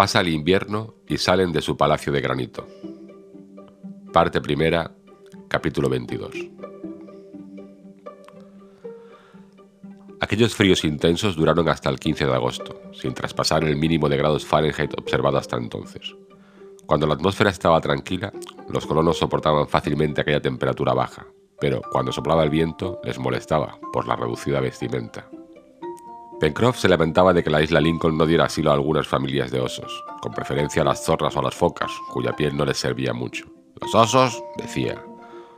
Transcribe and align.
Pasa 0.00 0.22
el 0.22 0.28
invierno 0.28 0.94
y 1.06 1.18
salen 1.18 1.52
de 1.52 1.60
su 1.60 1.76
palacio 1.76 2.10
de 2.10 2.22
granito. 2.22 2.66
Parte 4.10 4.40
primera, 4.40 4.90
capítulo 5.46 5.90
22. 5.90 6.30
Aquellos 10.18 10.54
fríos 10.54 10.84
intensos 10.84 11.36
duraron 11.36 11.68
hasta 11.68 11.90
el 11.90 12.00
15 12.00 12.24
de 12.24 12.32
agosto, 12.32 12.80
sin 12.94 13.12
traspasar 13.12 13.62
el 13.64 13.76
mínimo 13.76 14.08
de 14.08 14.16
grados 14.16 14.46
Fahrenheit 14.46 14.98
observado 14.98 15.36
hasta 15.36 15.58
entonces. 15.58 16.16
Cuando 16.86 17.06
la 17.06 17.12
atmósfera 17.12 17.50
estaba 17.50 17.78
tranquila, 17.82 18.32
los 18.70 18.86
colonos 18.86 19.18
soportaban 19.18 19.68
fácilmente 19.68 20.22
aquella 20.22 20.40
temperatura 20.40 20.94
baja, 20.94 21.26
pero 21.60 21.82
cuando 21.92 22.10
soplaba 22.10 22.42
el 22.42 22.48
viento 22.48 23.02
les 23.04 23.18
molestaba 23.18 23.78
por 23.92 24.08
la 24.08 24.16
reducida 24.16 24.60
vestimenta. 24.60 25.28
Pencroff 26.40 26.78
se 26.78 26.88
lamentaba 26.88 27.34
de 27.34 27.44
que 27.44 27.50
la 27.50 27.60
isla 27.60 27.82
Lincoln 27.82 28.16
no 28.16 28.24
diera 28.24 28.46
asilo 28.46 28.70
a 28.70 28.74
algunas 28.74 29.06
familias 29.06 29.50
de 29.50 29.60
osos, 29.60 30.02
con 30.22 30.32
preferencia 30.32 30.80
a 30.80 30.86
las 30.86 31.04
zorras 31.04 31.36
o 31.36 31.40
a 31.40 31.42
las 31.42 31.54
focas, 31.54 31.92
cuya 32.14 32.34
piel 32.34 32.56
no 32.56 32.64
les 32.64 32.78
servía 32.78 33.12
mucho. 33.12 33.44
Los 33.78 33.94
osos, 33.94 34.42
decía, 34.56 35.02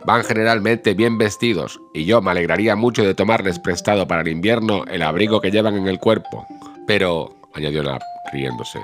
van 0.04 0.24
generalmente 0.24 0.94
bien 0.94 1.18
vestidos, 1.18 1.80
y 1.94 2.04
yo 2.04 2.20
me 2.20 2.32
alegraría 2.32 2.74
mucho 2.74 3.04
de 3.04 3.14
tomarles 3.14 3.60
prestado 3.60 4.08
para 4.08 4.22
el 4.22 4.28
invierno 4.28 4.84
el 4.86 5.02
abrigo 5.02 5.40
que 5.40 5.52
llevan 5.52 5.76
en 5.76 5.86
el 5.86 6.00
cuerpo. 6.00 6.46
Pero, 6.84 7.36
añadió 7.54 7.84
Nap, 7.84 8.02
riéndose, 8.32 8.80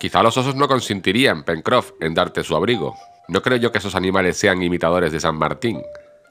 quizá 0.00 0.24
los 0.24 0.36
osos 0.36 0.56
no 0.56 0.66
consentirían, 0.66 1.44
Pencroff, 1.44 1.92
en 2.00 2.14
darte 2.14 2.42
su 2.42 2.56
abrigo. 2.56 2.96
No 3.28 3.42
creo 3.42 3.58
yo 3.58 3.70
que 3.70 3.78
esos 3.78 3.94
animales 3.94 4.38
sean 4.38 4.60
imitadores 4.60 5.12
de 5.12 5.20
San 5.20 5.36
Martín. 5.36 5.80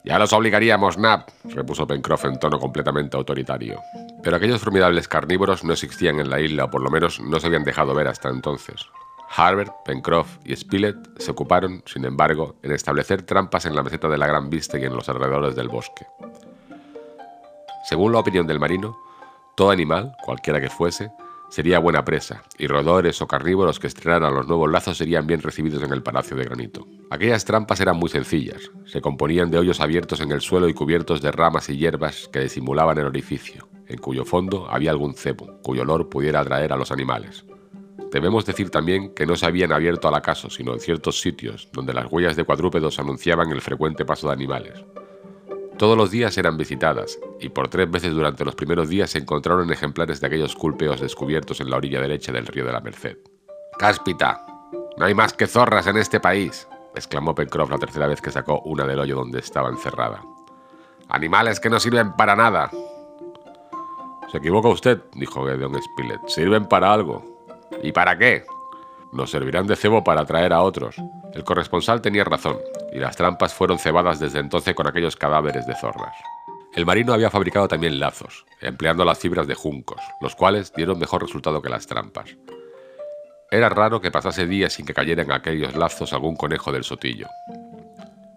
Ya 0.06 0.20
los 0.20 0.32
obligaríamos, 0.32 0.98
Nap, 0.98 1.30
repuso 1.46 1.84
Pencroff 1.84 2.26
en 2.26 2.38
tono 2.38 2.60
completamente 2.60 3.16
autoritario. 3.16 3.80
Pero 4.22 4.36
aquellos 4.36 4.60
formidables 4.60 5.08
carnívoros 5.08 5.64
no 5.64 5.72
existían 5.72 6.20
en 6.20 6.30
la 6.30 6.40
isla, 6.40 6.66
o 6.66 6.70
por 6.70 6.80
lo 6.80 6.90
menos 6.90 7.18
no 7.20 7.40
se 7.40 7.48
habían 7.48 7.64
dejado 7.64 7.92
ver 7.92 8.06
hasta 8.06 8.28
entonces. 8.28 8.86
Harbert, 9.36 9.72
Pencroff 9.84 10.38
y 10.44 10.54
Spilett 10.54 10.96
se 11.18 11.32
ocuparon, 11.32 11.82
sin 11.86 12.04
embargo, 12.04 12.54
en 12.62 12.70
establecer 12.70 13.22
trampas 13.22 13.66
en 13.66 13.74
la 13.74 13.82
meseta 13.82 14.08
de 14.08 14.16
la 14.16 14.28
Gran 14.28 14.48
Vista 14.48 14.78
y 14.78 14.84
en 14.84 14.94
los 14.94 15.08
alrededores 15.08 15.56
del 15.56 15.68
bosque. 15.68 16.06
Según 17.88 18.12
la 18.12 18.20
opinión 18.20 18.46
del 18.46 18.60
marino, 18.60 18.96
todo 19.56 19.72
animal, 19.72 20.12
cualquiera 20.24 20.60
que 20.60 20.70
fuese, 20.70 21.10
sería 21.48 21.80
buena 21.80 22.04
presa, 22.04 22.44
y 22.58 22.68
roedores 22.68 23.20
o 23.22 23.26
carnívoros 23.26 23.80
que 23.80 23.88
estrenaran 23.88 24.34
los 24.34 24.46
nuevos 24.46 24.70
lazos 24.70 24.98
serían 24.98 25.26
bien 25.26 25.42
recibidos 25.42 25.82
en 25.82 25.92
el 25.92 26.04
Palacio 26.04 26.36
de 26.36 26.44
Granito. 26.44 26.86
Aquellas 27.08 27.44
trampas 27.44 27.80
eran 27.80 27.96
muy 27.96 28.08
sencillas, 28.08 28.72
se 28.84 29.00
componían 29.00 29.50
de 29.50 29.58
hoyos 29.58 29.80
abiertos 29.80 30.20
en 30.20 30.32
el 30.32 30.40
suelo 30.40 30.68
y 30.68 30.74
cubiertos 30.74 31.22
de 31.22 31.30
ramas 31.30 31.68
y 31.68 31.76
hierbas 31.76 32.28
que 32.32 32.40
disimulaban 32.40 32.98
el 32.98 33.06
orificio, 33.06 33.68
en 33.86 33.98
cuyo 33.98 34.24
fondo 34.24 34.68
había 34.68 34.90
algún 34.90 35.14
cebo, 35.14 35.60
cuyo 35.62 35.82
olor 35.82 36.08
pudiera 36.08 36.40
atraer 36.40 36.72
a 36.72 36.76
los 36.76 36.90
animales. 36.90 37.44
Debemos 38.10 38.44
decir 38.44 38.70
también 38.70 39.14
que 39.14 39.24
no 39.24 39.36
se 39.36 39.46
habían 39.46 39.72
abierto 39.72 40.08
al 40.08 40.14
acaso, 40.14 40.50
sino 40.50 40.72
en 40.72 40.80
ciertos 40.80 41.20
sitios 41.20 41.68
donde 41.72 41.94
las 41.94 42.10
huellas 42.10 42.34
de 42.34 42.44
cuadrúpedos 42.44 42.98
anunciaban 42.98 43.52
el 43.52 43.60
frecuente 43.60 44.04
paso 44.04 44.26
de 44.26 44.32
animales. 44.32 44.84
Todos 45.78 45.96
los 45.96 46.10
días 46.10 46.36
eran 46.38 46.56
visitadas, 46.56 47.18
y 47.40 47.50
por 47.50 47.68
tres 47.68 47.88
veces 47.88 48.14
durante 48.14 48.44
los 48.44 48.54
primeros 48.54 48.88
días 48.88 49.10
se 49.10 49.18
encontraron 49.18 49.70
ejemplares 49.70 50.20
de 50.20 50.26
aquellos 50.26 50.56
culpeos 50.56 51.00
descubiertos 51.00 51.60
en 51.60 51.70
la 51.70 51.76
orilla 51.76 52.00
derecha 52.00 52.32
del 52.32 52.46
río 52.46 52.64
de 52.64 52.72
la 52.72 52.80
Merced. 52.80 53.18
¡Cáspita! 53.78 54.44
No 54.96 55.04
hay 55.04 55.14
más 55.14 55.34
que 55.34 55.46
zorras 55.46 55.86
en 55.86 55.98
este 55.98 56.18
país, 56.18 56.66
exclamó 56.96 57.34
Pencroff 57.34 57.70
la 57.70 57.78
tercera 57.78 58.06
vez 58.06 58.20
que 58.20 58.32
sacó 58.32 58.60
una 58.64 58.84
del 58.86 58.98
hoyo 58.98 59.14
donde 59.14 59.38
estaba 59.38 59.68
encerrada. 59.68 60.22
Animales 61.08 61.60
que 61.60 61.70
no 61.70 61.78
sirven 61.78 62.14
para 62.14 62.34
nada. 62.34 62.70
Se 64.32 64.38
equivoca 64.38 64.68
usted, 64.68 65.02
dijo 65.14 65.46
Gedeon 65.46 65.80
Spilett. 65.80 66.26
Sirven 66.26 66.66
para 66.66 66.92
algo. 66.92 67.22
¿Y 67.82 67.92
para 67.92 68.18
qué? 68.18 68.44
Nos 69.12 69.30
servirán 69.30 69.66
de 69.66 69.76
cebo 69.76 70.02
para 70.02 70.22
atraer 70.22 70.52
a 70.52 70.62
otros. 70.62 70.96
El 71.32 71.44
corresponsal 71.44 72.00
tenía 72.00 72.24
razón, 72.24 72.58
y 72.92 72.98
las 72.98 73.16
trampas 73.16 73.54
fueron 73.54 73.78
cebadas 73.78 74.18
desde 74.18 74.40
entonces 74.40 74.74
con 74.74 74.88
aquellos 74.88 75.16
cadáveres 75.16 75.66
de 75.66 75.76
zorras. 75.76 76.16
El 76.74 76.84
marino 76.84 77.12
había 77.12 77.30
fabricado 77.30 77.68
también 77.68 78.00
lazos, 78.00 78.44
empleando 78.60 79.04
las 79.04 79.18
fibras 79.18 79.46
de 79.46 79.54
juncos, 79.54 80.00
los 80.20 80.34
cuales 80.34 80.72
dieron 80.74 80.98
mejor 80.98 81.22
resultado 81.22 81.62
que 81.62 81.70
las 81.70 81.86
trampas. 81.86 82.36
Era 83.50 83.68
raro 83.68 84.00
que 84.00 84.10
pasase 84.10 84.46
días 84.46 84.72
sin 84.72 84.86
que 84.86 84.94
cayera 84.94 85.22
en 85.22 85.32
aquellos 85.32 85.76
lazos 85.76 86.12
algún 86.12 86.36
conejo 86.36 86.72
del 86.72 86.84
sotillo. 86.84 87.28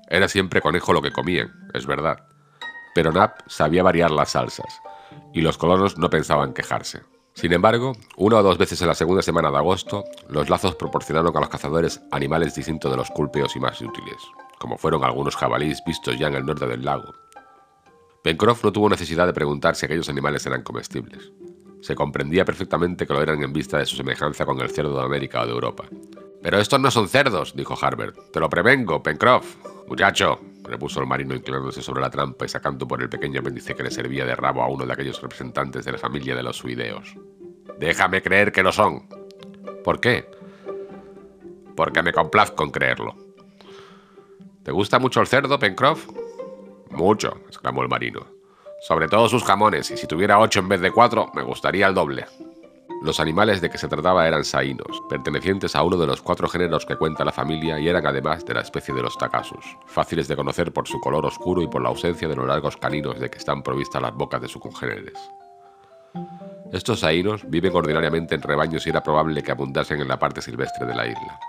Era 0.08 0.28
siempre 0.28 0.62
conejo 0.62 0.94
lo 0.94 1.02
que 1.02 1.12
comían, 1.12 1.70
es 1.74 1.86
verdad, 1.86 2.24
pero 2.94 3.12
Nap 3.12 3.40
sabía 3.48 3.84
variar 3.84 4.12
las 4.12 4.32
salsas, 4.32 4.82
y 5.34 5.42
los 5.42 5.58
colonos 5.58 5.98
no 5.98 6.10
pensaban 6.10 6.54
quejarse. 6.54 7.02
Sin 7.34 7.54
embargo, 7.54 7.94
una 8.18 8.38
o 8.38 8.44
dos 8.44 8.58
veces 8.58 8.82
en 8.82 8.88
la 8.88 8.96
segunda 8.96 9.22
semana 9.22 9.52
de 9.52 9.58
agosto, 9.58 10.04
los 10.28 10.50
lazos 10.50 10.76
proporcionaron 10.76 11.36
a 11.36 11.40
los 11.40 11.50
cazadores 11.50 12.02
animales 12.12 12.54
distintos 12.54 12.92
de 12.92 12.98
los 12.98 13.10
culpeos 13.12 13.56
y 13.56 13.60
más 13.60 13.82
útiles, 13.82 14.18
como 14.60 14.78
fueron 14.78 15.04
algunos 15.04 15.36
jabalíes 15.36 15.82
vistos 15.86 16.20
ya 16.20 16.28
en 16.28 16.36
el 16.36 16.46
norte 16.46 16.68
del 16.68 16.84
lago. 16.84 17.14
Pencroff 18.24 18.64
no 18.64 18.74
tuvo 18.74 18.90
necesidad 18.90 19.26
de 19.26 19.34
preguntar 19.34 19.76
si 19.76 19.86
aquellos 19.86 20.10
animales 20.10 20.46
eran 20.46 20.64
comestibles. 20.64 21.32
Se 21.82 21.96
comprendía 21.96 22.46
perfectamente 22.46 23.08
que 23.08 23.14
lo 23.14 23.22
eran 23.22 23.42
en 23.42 23.54
vista 23.54 23.78
de 23.78 23.86
su 23.86 23.96
semejanza 23.96 24.46
con 24.46 24.60
el 24.60 24.70
cerdo 24.70 24.98
de 24.98 25.06
América 25.06 25.42
o 25.42 25.46
de 25.46 25.54
Europa. 25.54 25.86
Pero 26.42 26.60
estos 26.60 26.80
no 26.80 26.92
son 26.92 27.08
cerdos, 27.08 27.56
dijo 27.56 27.78
Harbert. 27.80 28.32
Te 28.32 28.40
lo 28.40 28.50
prevengo, 28.50 29.04
Pencroff. 29.04 29.56
Muchacho, 29.88 30.40
repuso 30.64 31.02
el 31.02 31.08
marino 31.08 31.36
inclinándose 31.36 31.82
sobre 31.82 32.02
la 32.02 32.10
trampa 32.10 32.46
y 32.46 32.50
sacando 32.50 32.88
por 32.88 33.02
el 33.02 33.10
pequeño 33.10 33.40
apéndice 33.40 33.76
que 33.76 33.84
le 33.84 33.92
servía 33.92 34.26
de 34.26 34.36
rabo 34.36 34.62
a 34.62 34.70
uno 34.70 34.86
de 34.86 34.94
aquellos 34.94 35.22
representantes 35.22 35.84
de 35.86 35.92
la 35.92 35.98
familia 35.98 36.36
de 36.36 36.44
los 36.44 36.58
suideos. 36.58 37.16
Déjame 37.80 38.22
creer 38.22 38.52
que 38.52 38.64
lo 38.64 38.72
son. 38.72 39.08
¿Por 39.84 40.00
qué? 40.00 40.30
Porque 41.76 42.04
me 42.04 42.14
complazco 42.14 42.64
en 42.64 42.72
creerlo. 42.72 43.16
¿Te 44.64 44.72
gusta 44.72 45.00
mucho 45.00 45.22
el 45.22 45.28
cerdo, 45.28 45.58
Pencroff? 45.58 46.08
Mucho, 46.92 47.42
exclamó 47.48 47.82
el 47.82 47.90
marino. 47.90 48.39
Sobre 48.82 49.08
todo 49.08 49.28
sus 49.28 49.44
jamones, 49.44 49.92
y 49.92 49.98
si 49.98 50.08
tuviera 50.08 50.40
ocho 50.40 50.60
en 50.60 50.70
vez 50.70 50.80
de 50.80 50.92
cuatro, 50.92 51.30
me 51.34 51.44
gustaría 51.44 51.88
el 51.88 51.94
doble. 51.94 52.26
Los 53.02 53.20
animales 53.20 53.62
de 53.62 53.70
que 53.70 53.78
se 53.78 53.88
trataba 53.88 54.28
eran 54.28 54.44
saínos, 54.44 55.02
pertenecientes 55.10 55.76
a 55.76 55.84
uno 55.84 55.98
de 55.98 56.08
los 56.08 56.22
cuatro 56.22 56.48
géneros 56.50 56.86
que 56.86 56.98
cuenta 56.98 57.24
la 57.24 57.32
familia 57.32 57.80
y 57.80 57.88
eran 57.88 58.06
además 58.06 58.46
de 58.46 58.54
la 58.54 58.62
especie 58.62 58.94
de 58.94 59.02
los 59.02 59.18
tacasus, 59.18 59.64
fáciles 59.86 60.28
de 60.28 60.36
conocer 60.36 60.74
por 60.74 60.88
su 60.88 61.00
color 61.00 61.26
oscuro 61.26 61.62
y 61.62 61.68
por 61.68 61.82
la 61.82 61.90
ausencia 61.90 62.28
de 62.28 62.36
los 62.36 62.48
largos 62.48 62.78
caninos 62.78 63.20
de 63.20 63.30
que 63.30 63.38
están 63.38 63.64
provistas 63.64 64.02
las 64.02 64.14
bocas 64.14 64.42
de 64.42 64.50
sus 64.50 64.62
congéneres. 64.62 65.18
Estos 66.72 67.00
saínos 67.00 67.50
viven 67.50 67.76
ordinariamente 67.76 68.36
en 68.36 68.42
rebaños 68.42 68.86
y 68.86 68.90
era 68.90 69.04
probable 69.04 69.44
que 69.44 69.52
abundasen 69.52 70.02
en 70.02 70.08
la 70.08 70.20
parte 70.20 70.42
silvestre 70.42 70.86
de 70.86 70.96
la 70.96 71.08
isla. 71.08 71.40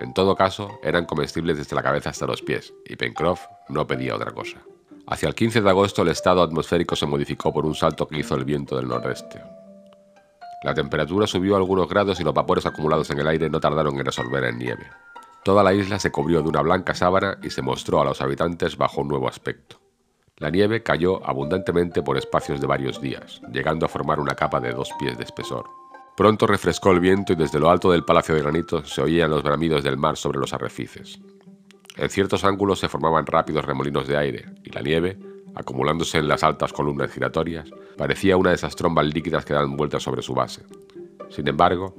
En 0.00 0.14
todo 0.14 0.34
caso, 0.34 0.78
eran 0.82 1.06
comestibles 1.06 1.58
desde 1.58 1.76
la 1.76 1.82
cabeza 1.82 2.10
hasta 2.10 2.26
los 2.26 2.42
pies, 2.42 2.72
y 2.86 2.96
Pencroff 2.96 3.46
no 3.68 3.86
pedía 3.86 4.14
otra 4.14 4.32
cosa. 4.32 4.58
Hacia 5.06 5.28
el 5.28 5.34
15 5.34 5.60
de 5.62 5.70
agosto 5.70 6.02
el 6.02 6.08
estado 6.08 6.42
atmosférico 6.42 6.94
se 6.94 7.06
modificó 7.06 7.52
por 7.52 7.66
un 7.66 7.74
salto 7.74 8.06
que 8.06 8.18
hizo 8.18 8.34
el 8.34 8.44
viento 8.44 8.76
del 8.76 8.88
nordeste. 8.88 9.42
La 10.62 10.74
temperatura 10.74 11.26
subió 11.26 11.56
algunos 11.56 11.88
grados 11.88 12.20
y 12.20 12.24
los 12.24 12.34
vapores 12.34 12.66
acumulados 12.66 13.10
en 13.10 13.18
el 13.18 13.26
aire 13.26 13.48
no 13.48 13.60
tardaron 13.60 13.98
en 13.98 14.04
resolver 14.04 14.44
en 14.44 14.58
nieve. 14.58 14.86
Toda 15.42 15.62
la 15.62 15.72
isla 15.72 15.98
se 15.98 16.12
cubrió 16.12 16.42
de 16.42 16.50
una 16.50 16.60
blanca 16.60 16.94
sábana 16.94 17.38
y 17.42 17.50
se 17.50 17.62
mostró 17.62 18.00
a 18.00 18.04
los 18.04 18.20
habitantes 18.20 18.76
bajo 18.76 19.00
un 19.00 19.08
nuevo 19.08 19.26
aspecto. 19.26 19.80
La 20.36 20.50
nieve 20.50 20.82
cayó 20.82 21.26
abundantemente 21.26 22.02
por 22.02 22.18
espacios 22.18 22.60
de 22.60 22.66
varios 22.66 23.00
días, 23.00 23.40
llegando 23.52 23.86
a 23.86 23.88
formar 23.88 24.20
una 24.20 24.34
capa 24.34 24.60
de 24.60 24.72
dos 24.72 24.90
pies 24.98 25.16
de 25.16 25.24
espesor. 25.24 25.64
Pronto 26.16 26.46
refrescó 26.46 26.90
el 26.92 27.00
viento 27.00 27.32
y 27.32 27.36
desde 27.36 27.58
lo 27.58 27.70
alto 27.70 27.90
del 27.90 28.04
Palacio 28.04 28.34
de 28.34 28.42
Granito 28.42 28.84
se 28.84 29.00
oían 29.00 29.30
los 29.30 29.42
bramidos 29.42 29.82
del 29.82 29.96
mar 29.96 30.18
sobre 30.18 30.38
los 30.38 30.52
arrecifes. 30.52 31.18
En 32.00 32.08
ciertos 32.08 32.44
ángulos 32.44 32.78
se 32.78 32.88
formaban 32.88 33.26
rápidos 33.26 33.62
remolinos 33.62 34.08
de 34.08 34.16
aire, 34.16 34.46
y 34.64 34.70
la 34.70 34.80
nieve, 34.80 35.18
acumulándose 35.54 36.16
en 36.16 36.28
las 36.28 36.42
altas 36.42 36.72
columnas 36.72 37.12
giratorias, 37.12 37.68
parecía 37.98 38.38
una 38.38 38.48
de 38.48 38.56
esas 38.56 38.74
trombas 38.74 39.04
líquidas 39.04 39.44
que 39.44 39.52
dan 39.52 39.76
vueltas 39.76 40.02
sobre 40.02 40.22
su 40.22 40.32
base. 40.32 40.62
Sin 41.28 41.46
embargo, 41.46 41.94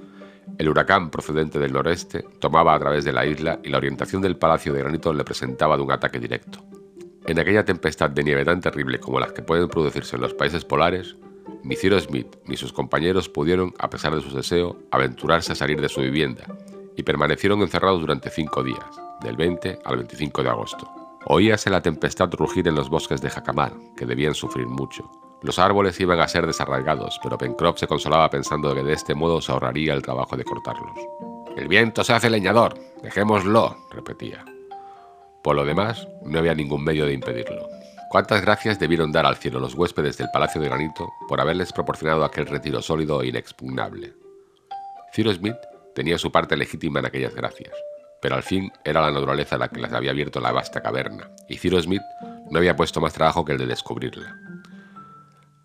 el 0.57 0.69
huracán 0.69 1.12
procedente 1.12 1.59
del 1.59 1.74
noreste 1.74 2.25
tomaba 2.39 2.74
a 2.74 2.80
través 2.80 3.06
de 3.06 3.13
la 3.13 3.27
isla 3.27 3.59
y 3.63 3.69
la 3.69 3.77
orientación 3.77 4.24
del 4.24 4.38
Palacio 4.38 4.74
de 4.74 4.80
Granito 4.80 5.13
le 5.13 5.24
presentaba 5.24 5.77
de 5.77 5.83
un 5.83 5.92
ataque 5.92 6.19
directo. 6.19 6.65
En 7.27 7.38
aquella 7.38 7.63
tempestad 7.63 8.09
de 8.09 8.24
nieve 8.24 8.44
tan 8.44 8.59
terrible 8.59 9.00
como 9.00 9.19
las 9.19 9.33
que 9.33 9.44
pueden 9.44 9.68
producirse 9.68 10.15
en 10.15 10.24
los 10.24 10.33
países 10.33 10.65
polares, 10.65 11.15
ni 11.63 11.75
Cyrus 11.75 12.06
Smith 12.06 12.38
ni 12.47 12.57
sus 12.57 12.74
compañeros 12.74 13.30
pudieron, 13.30 13.71
a 13.77 13.92
pesar 13.92 14.15
de 14.15 14.21
su 14.21 14.36
deseo, 14.36 14.80
aventurarse 14.89 15.51
a 15.51 15.56
salir 15.56 15.80
de 15.80 15.89
su 15.89 16.01
vivienda 16.01 16.47
y 16.98 17.04
permanecieron 17.04 17.62
encerrados 17.62 18.02
durante 18.02 18.30
cinco 18.30 18.64
días, 18.64 18.86
del 19.22 19.36
20 19.36 19.80
al 19.84 19.98
25 19.98 20.44
de 20.44 20.50
agosto. 20.50 20.90
Oíase 21.26 21.70
la 21.70 21.82
tempestad 21.82 22.32
rugir 22.34 22.68
en 22.68 22.76
los 22.76 22.90
bosques 22.90 23.22
de 23.22 23.30
Jacamar, 23.30 23.74
que 23.96 24.06
debían 24.06 24.34
sufrir 24.34 24.68
mucho. 24.68 25.10
Los 25.44 25.60
árboles 25.60 26.00
iban 26.00 26.20
a 26.20 26.28
ser 26.28 26.46
desarraigados, 26.46 27.20
pero 27.24 27.38
Pencroff 27.38 27.80
se 27.80 27.88
consolaba 27.88 28.30
pensando 28.30 28.74
que 28.74 28.84
de 28.84 28.94
este 28.94 29.16
modo 29.16 29.42
se 29.42 29.52
ahorraría 29.52 29.94
el 29.94 30.02
trabajo 30.02 30.38
de 30.38 30.44
cortarlos. 30.44 30.96
El 31.58 31.68
viento 31.68 32.04
se 32.04 32.14
hace 32.14 32.30
leñador, 32.30 32.76
dejémoslo, 33.02 33.76
repetía. 33.92 34.46
Por 35.44 35.56
lo 35.56 35.66
demás, 35.66 36.08
no 36.24 36.40
había 36.40 36.54
ningún 36.54 36.84
medio 36.84 37.06
de 37.06 37.14
impedirlo. 37.14 37.68
Cuántas 38.10 38.42
gracias 38.42 38.78
debieron 38.78 39.12
dar 39.12 39.26
al 39.26 39.38
cielo 39.38 39.60
los 39.60 39.74
huéspedes 39.74 40.18
del 40.18 40.30
Palacio 40.32 40.62
de 40.62 40.68
Granito 40.68 41.10
por 41.28 41.40
haberles 41.40 41.72
proporcionado 41.72 42.24
aquel 42.24 42.46
retiro 42.46 42.82
sólido 42.82 43.22
e 43.22 43.28
inexpugnable. 43.28 44.14
Cyrus 45.14 45.38
Smith 45.38 45.56
tenía 45.94 46.18
su 46.18 46.32
parte 46.32 46.58
legítima 46.58 47.00
en 47.00 47.06
aquellas 47.06 47.36
gracias, 47.36 47.74
pero 48.22 48.36
al 48.36 48.44
fin 48.44 48.72
era 48.84 49.02
la 49.02 49.12
naturaleza 49.12 49.58
la 49.58 49.70
que 49.70 49.82
les 49.82 49.92
había 49.94 50.12
abierto 50.12 50.40
la 50.40 50.52
vasta 50.52 50.82
caverna, 50.82 51.30
y 51.50 51.58
Ciro 51.58 51.82
Smith 51.82 52.02
no 52.50 52.60
había 52.60 52.76
puesto 52.76 53.02
más 53.02 53.14
trabajo 53.14 53.46
que 53.46 53.54
el 53.54 53.58
de 53.58 53.68
descubrirla. 53.68 54.36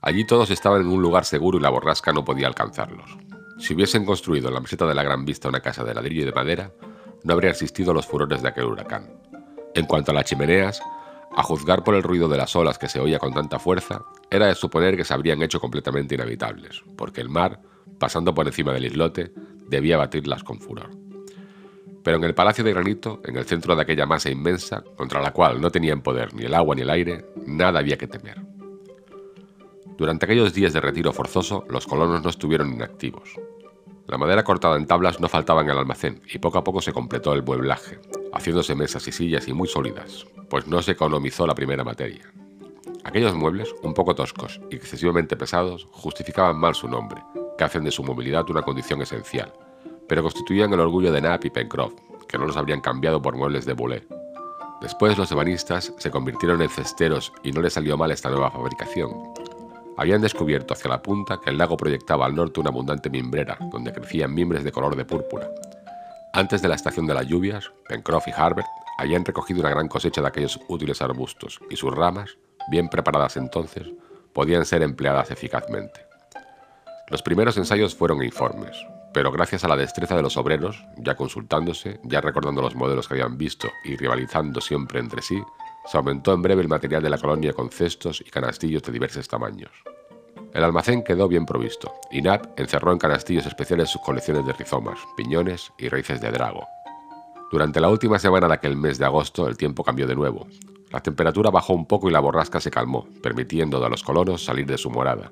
Allí 0.03 0.25
todos 0.25 0.51
estaban 0.51 0.83
en 0.83 0.89
un 0.89 1.03
lugar 1.03 1.25
seguro 1.25 1.59
y 1.59 1.63
la 1.63 1.71
borrasca 1.71 2.13
no 2.13 2.25
podía 2.25 2.47
alcanzarlos. 2.47 3.17
Si 3.59 3.75
hubiesen 3.75 4.05
construido 4.05 4.49
en 4.49 4.55
la 4.55 4.61
meseta 4.61 4.87
de 4.87 4.95
la 4.95 5.03
Gran 5.03 5.25
Vista 5.25 5.49
una 5.49 5.61
casa 5.61 5.83
de 5.83 5.95
ladrillo 5.95 6.23
y 6.23 6.27
de 6.27 6.33
madera, 6.33 6.71
no 7.25 7.33
habría 7.33 7.51
existido 7.51 7.93
los 7.93 8.07
furores 8.07 8.43
de 8.43 8.49
aquel 8.49 8.67
huracán. 8.67 9.11
En 9.75 9.87
cuanto 9.87 10.13
a 10.13 10.15
las 10.15 10.27
chimeneas, 10.27 10.81
a 11.35 11.43
juzgar 11.43 11.83
por 11.83 11.95
el 11.95 12.03
ruido 12.03 12.29
de 12.29 12.37
las 12.37 12.55
olas 12.55 12.79
que 12.79 12.89
se 12.89 13.01
oía 13.01 13.19
con 13.19 13.35
tanta 13.35 13.59
fuerza, 13.59 14.05
era 14.31 14.47
de 14.47 14.55
suponer 14.55 14.97
que 14.97 15.05
se 15.05 15.13
habrían 15.13 15.43
hecho 15.43 15.61
completamente 15.61 16.15
inhabitables, 16.15 16.83
porque 16.97 17.21
el 17.21 17.29
mar, 17.29 17.61
pasando 17.99 18.35
por 18.35 18.47
encima 18.47 18.73
del 18.73 18.87
islote, 18.87 19.33
debía 19.69 19.97
batirlas 19.97 20.43
con 20.43 20.61
furor. 20.61 20.91
Pero 22.03 22.19
en 22.19 22.25
el 22.25 22.35
Palacio 22.35 22.63
de 22.63 22.73
Granito, 22.73 23.21
en 23.25 23.37
el 23.37 23.47
centro 23.47 23.75
de 23.75 23.83
aquella 23.83 24.07
masa 24.07 24.31
inmensa, 24.31 24.85
contra 24.97 25.21
la 25.21 25.33
cual 25.33 25.61
no 25.61 25.71
tenían 25.71 26.03
poder 26.03 26.35
ni 26.35 26.45
el 26.45 26.55
agua 26.55 26.75
ni 26.75 26.83
el 26.83 26.91
aire, 26.91 27.25
nada 27.47 27.81
había 27.81 27.99
que 27.99 28.07
temer. 28.07 28.41
Durante 29.99 30.27
aquellos 30.27 30.53
días 30.55 30.73
de 30.73 30.81
retiro 30.81 31.13
forzoso, 31.13 31.65
los 31.69 31.87
colonos 31.87 32.23
no 32.23 32.31
estuvieron 32.31 32.73
inactivos. 32.73 33.35
La 34.07 34.19
madera 34.19 34.45
cortada 34.45 34.77
en 34.77 34.87
tablas 34.87 35.19
no 35.19 35.29
faltaba 35.29 35.63
en 35.63 35.71
el 35.71 35.79
almacén 35.79 36.23
y 36.33 36.39
poco 36.39 36.59
a 36.59 36.65
poco 36.65 36.81
se 36.81 36.93
completó 36.93 37.33
el 37.33 37.43
mueblaje, 37.43 37.99
haciéndose 38.33 38.77
mesas 38.77 39.09
y 39.09 39.13
sillas 39.13 39.49
y 39.49 39.53
muy 39.53 39.67
sólidas, 39.67 40.27
pues 40.49 40.69
no 40.69 40.81
se 40.83 40.93
economizó 40.93 41.45
la 41.45 41.57
primera 41.57 41.83
materia. 41.83 42.31
Aquellos 43.03 43.35
muebles, 43.35 43.75
un 43.83 43.95
poco 43.95 44.15
toscos 44.15 44.61
y 44.71 44.77
excesivamente 44.77 45.37
pesados, 45.37 45.89
justificaban 45.91 46.57
mal 46.57 46.75
su 46.75 46.89
nombre, 46.89 47.21
que 47.57 47.65
hacen 47.65 47.85
de 47.85 47.91
su 47.91 48.03
movilidad 48.03 48.49
una 48.51 48.63
condición 48.63 49.03
esencial, 49.03 49.53
pero 50.09 50.23
constituían 50.23 50.73
el 50.73 50.81
orgullo 50.81 51.13
de 51.13 51.21
Knapp 51.21 51.45
y 51.45 51.51
Pencroft, 51.51 51.95
que 52.29 52.39
no 52.39 52.47
los 52.47 52.57
habrían 52.57 52.81
cambiado 52.81 53.21
por 53.21 53.37
muebles 53.37 53.65
de 53.65 53.73
Boulet. 53.73 54.07
Después 54.81 55.17
los 55.17 55.33
ebanistas 55.33 55.93
se 55.97 56.11
convirtieron 56.11 56.61
en 56.63 56.69
cesteros 56.69 57.33
y 57.43 57.53
no 57.53 57.63
les 57.63 57.73
salió 57.73 57.97
mal 57.97 58.11
esta 58.11 58.29
nueva 58.29 58.51
fabricación, 58.51 59.11
habían 59.97 60.21
descubierto 60.21 60.75
hacia 60.75 60.91
la 60.91 61.03
punta 61.03 61.41
que 61.43 61.51
el 61.51 61.59
lago 61.59 61.77
proyectaba 61.77 62.27
al 62.27 62.35
norte 62.35 62.61
una 62.61 62.69
abundante 62.69 63.09
mimbrera, 63.09 63.57
donde 63.73 63.93
crecían 63.93 64.35
mimbres 64.35 64.63
de 64.63 64.73
color 64.73 64.95
de 64.95 65.07
púrpura. 65.07 65.51
Antes 66.35 66.61
de 66.61 66.69
la 66.69 66.75
estación 66.75 67.07
de 67.07 67.15
las 67.15 67.27
lluvias, 67.27 67.73
Pencroff 67.89 68.29
y 68.29 68.33
Harbert 68.33 68.69
habían 68.99 69.25
recogido 69.25 69.61
una 69.61 69.71
gran 69.71 69.89
cosecha 69.89 70.21
de 70.21 70.29
aquellos 70.29 70.61
útiles 70.69 71.01
arbustos, 71.01 71.61
y 71.71 71.77
sus 71.77 71.95
ramas, 71.95 72.37
bien 72.71 72.89
preparadas 72.91 73.39
entonces, 73.39 73.89
podían 74.35 74.67
ser 74.67 74.83
empleadas 74.83 75.31
eficazmente. 75.31 76.06
Los 77.09 77.23
primeros 77.23 77.57
ensayos 77.57 77.95
fueron 77.95 78.21
informes, 78.25 78.77
pero 79.15 79.31
gracias 79.31 79.63
a 79.63 79.69
la 79.69 79.77
destreza 79.77 80.17
de 80.17 80.23
los 80.23 80.37
obreros, 80.37 80.85
ya 80.97 81.15
consultándose, 81.15 82.01
ya 82.03 82.21
recordando 82.21 82.63
los 82.63 82.75
modelos 82.75 83.07
que 83.07 83.15
habían 83.15 83.39
visto 83.39 83.69
y 83.85 83.97
rivalizando 83.97 84.61
siempre 84.61 84.99
entre 84.99 85.23
sí, 85.23 85.41
se 85.87 85.97
aumentó 85.97 86.35
en 86.35 86.43
breve 86.43 86.63
el 86.63 86.69
material 86.69 87.05
de 87.05 87.11
la 87.11 87.19
colonia 87.19 87.53
con 87.53 87.71
cestos 87.71 88.21
y 88.27 88.31
canastillos 88.31 88.83
de 88.83 88.91
diversos 88.91 89.29
tamaños. 89.29 89.71
El 90.53 90.65
almacén 90.65 91.05
quedó 91.05 91.29
bien 91.29 91.47
provisto, 91.47 91.95
y 92.11 92.23
Nat 92.23 92.59
encerró 92.59 92.91
en 92.91 92.99
canastillos 92.99 93.47
especiales 93.47 93.89
sus 93.89 94.03
colecciones 94.03 94.45
de 94.45 94.53
rizomas, 94.53 94.99
piñones 95.17 95.73
y 95.79 95.89
raíces 95.89 96.21
de 96.21 96.33
drago. 96.33 96.67
Durante 97.53 97.81
la 97.81 97.89
última 97.89 98.19
semana 98.19 98.49
de 98.49 98.55
aquel 98.55 98.77
mes 98.77 98.99
de 98.99 99.05
agosto 99.05 99.47
el 99.47 99.57
tiempo 99.57 99.85
cambió 99.85 100.09
de 100.09 100.17
nuevo. 100.17 100.49
La 100.91 101.01
temperatura 101.01 101.51
bajó 101.51 101.73
un 101.73 101.87
poco 101.87 102.09
y 102.09 102.13
la 102.13 102.19
borrasca 102.19 102.59
se 102.59 102.73
calmó, 102.73 103.07
permitiendo 103.23 103.85
a 103.85 103.89
los 103.89 104.03
colonos 104.03 104.45
salir 104.45 104.67
de 104.67 104.77
su 104.77 104.91
morada. 104.91 105.31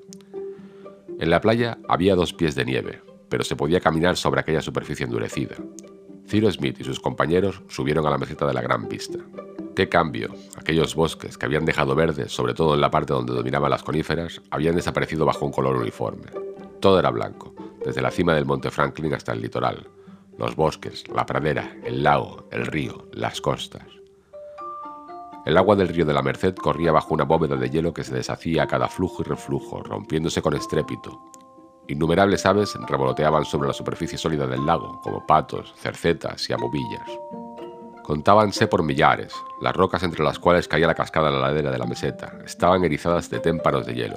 En 1.25 1.31
la 1.31 1.41
playa 1.41 1.79
había 1.89 2.17
dos 2.17 2.35
pies 2.35 2.55
de 2.55 2.67
nieve, 2.67 3.01
pero 3.31 3.45
se 3.45 3.57
podía 3.57 3.81
caminar 3.81 4.19
sobre 4.19 4.41
aquella 4.41 4.61
superficie 4.61 5.07
endurecida. 5.07 5.57
Ciro 6.29 6.53
Smith 6.53 6.79
y 6.81 6.85
sus 6.85 7.01
compañeros 7.01 7.63
subieron 7.67 8.07
a 8.07 8.11
la 8.11 8.19
meseta 8.19 8.47
de 8.47 8.53
la 8.53 8.61
Gran 8.61 8.91
Vista. 8.91 9.21
Qué 9.75 9.89
cambio. 9.89 10.35
Aquellos 10.59 10.95
bosques 10.95 11.39
que 11.39 11.47
habían 11.47 11.65
dejado 11.65 11.95
verdes, 11.95 12.31
sobre 12.31 12.53
todo 12.53 12.75
en 12.75 12.83
la 12.83 12.91
parte 12.91 13.15
donde 13.15 13.33
dominaban 13.33 13.71
las 13.71 13.83
coníferas, 13.83 14.43
habían 14.51 14.77
desaparecido 14.77 15.25
bajo 15.25 15.47
un 15.47 15.53
color 15.53 15.79
uniforme. 15.79 16.27
Todo 16.81 16.99
era 16.99 17.09
blanco, 17.09 17.55
desde 17.83 18.03
la 18.03 18.11
cima 18.11 18.35
del 18.35 18.45
monte 18.45 18.71
Franklin 18.71 19.15
hasta 19.15 19.33
el 19.33 19.41
litoral. 19.41 19.89
Los 20.37 20.55
bosques, 20.57 21.05
la 21.09 21.25
pradera, 21.25 21.75
el 21.85 22.03
lago, 22.03 22.51
el 22.51 22.67
río, 22.67 23.09
las 23.15 23.41
costas. 23.41 23.87
El 25.45 25.59
agua 25.59 25.77
del 25.77 25.89
río 25.89 26.07
de 26.07 26.15
la 26.15 26.23
Merced 26.23 26.55
corría 26.55 26.91
bajo 26.91 27.13
una 27.13 27.25
bóveda 27.25 27.57
de 27.57 27.69
hielo 27.69 27.93
que 27.93 28.03
se 28.03 28.15
deshacía 28.15 28.63
a 28.63 28.67
cada 28.67 28.89
flujo 28.89 29.23
y 29.23 29.29
reflujo, 29.29 29.83
rompiéndose 29.83 30.41
con 30.41 30.55
estrépito. 30.55 31.21
Innumerables 31.87 32.47
aves 32.47 32.75
revoloteaban 32.89 33.45
sobre 33.45 33.69
la 33.69 33.75
superficie 33.75 34.17
sólida 34.17 34.47
del 34.47 34.65
lago, 34.65 35.03
como 35.03 35.27
patos, 35.27 35.75
cercetas 35.77 36.49
y 36.49 36.55
abobillas. 36.55 37.11
Contábanse 38.03 38.67
por 38.69 38.83
millares, 38.83 39.35
las 39.61 39.77
rocas 39.77 40.03
entre 40.03 40.25
las 40.25 40.39
cuales 40.39 40.67
caía 40.67 40.87
la 40.87 40.95
cascada 40.95 41.29
en 41.29 41.35
la 41.35 41.49
ladera 41.49 41.71
de 41.71 41.79
la 41.79 41.87
meseta 41.87 42.33
estaban 42.47 42.83
erizadas 42.83 43.29
de 43.29 43.41
témpanos 43.41 43.85
de 43.85 43.95
hielo. 43.95 44.17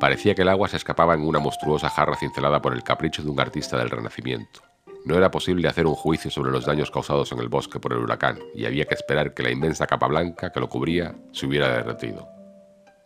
Parecía 0.00 0.34
que 0.34 0.42
el 0.42 0.48
agua 0.48 0.68
se 0.68 0.78
escapaba 0.78 1.12
en 1.12 1.26
una 1.26 1.40
monstruosa 1.40 1.90
jarra 1.90 2.16
cincelada 2.16 2.62
por 2.62 2.72
el 2.72 2.82
capricho 2.82 3.22
de 3.22 3.28
un 3.28 3.40
artista 3.40 3.76
del 3.76 3.90
Renacimiento. 3.90 4.62
No 5.08 5.16
era 5.16 5.30
posible 5.30 5.66
hacer 5.66 5.86
un 5.86 5.94
juicio 5.94 6.30
sobre 6.30 6.50
los 6.50 6.66
daños 6.66 6.90
causados 6.90 7.32
en 7.32 7.38
el 7.38 7.48
bosque 7.48 7.80
por 7.80 7.94
el 7.94 8.00
huracán, 8.00 8.40
y 8.54 8.66
había 8.66 8.84
que 8.84 8.94
esperar 8.94 9.32
que 9.32 9.42
la 9.42 9.50
inmensa 9.50 9.86
capa 9.86 10.06
blanca 10.06 10.52
que 10.52 10.60
lo 10.60 10.68
cubría 10.68 11.14
se 11.32 11.46
hubiera 11.46 11.70
derretido. 11.70 12.28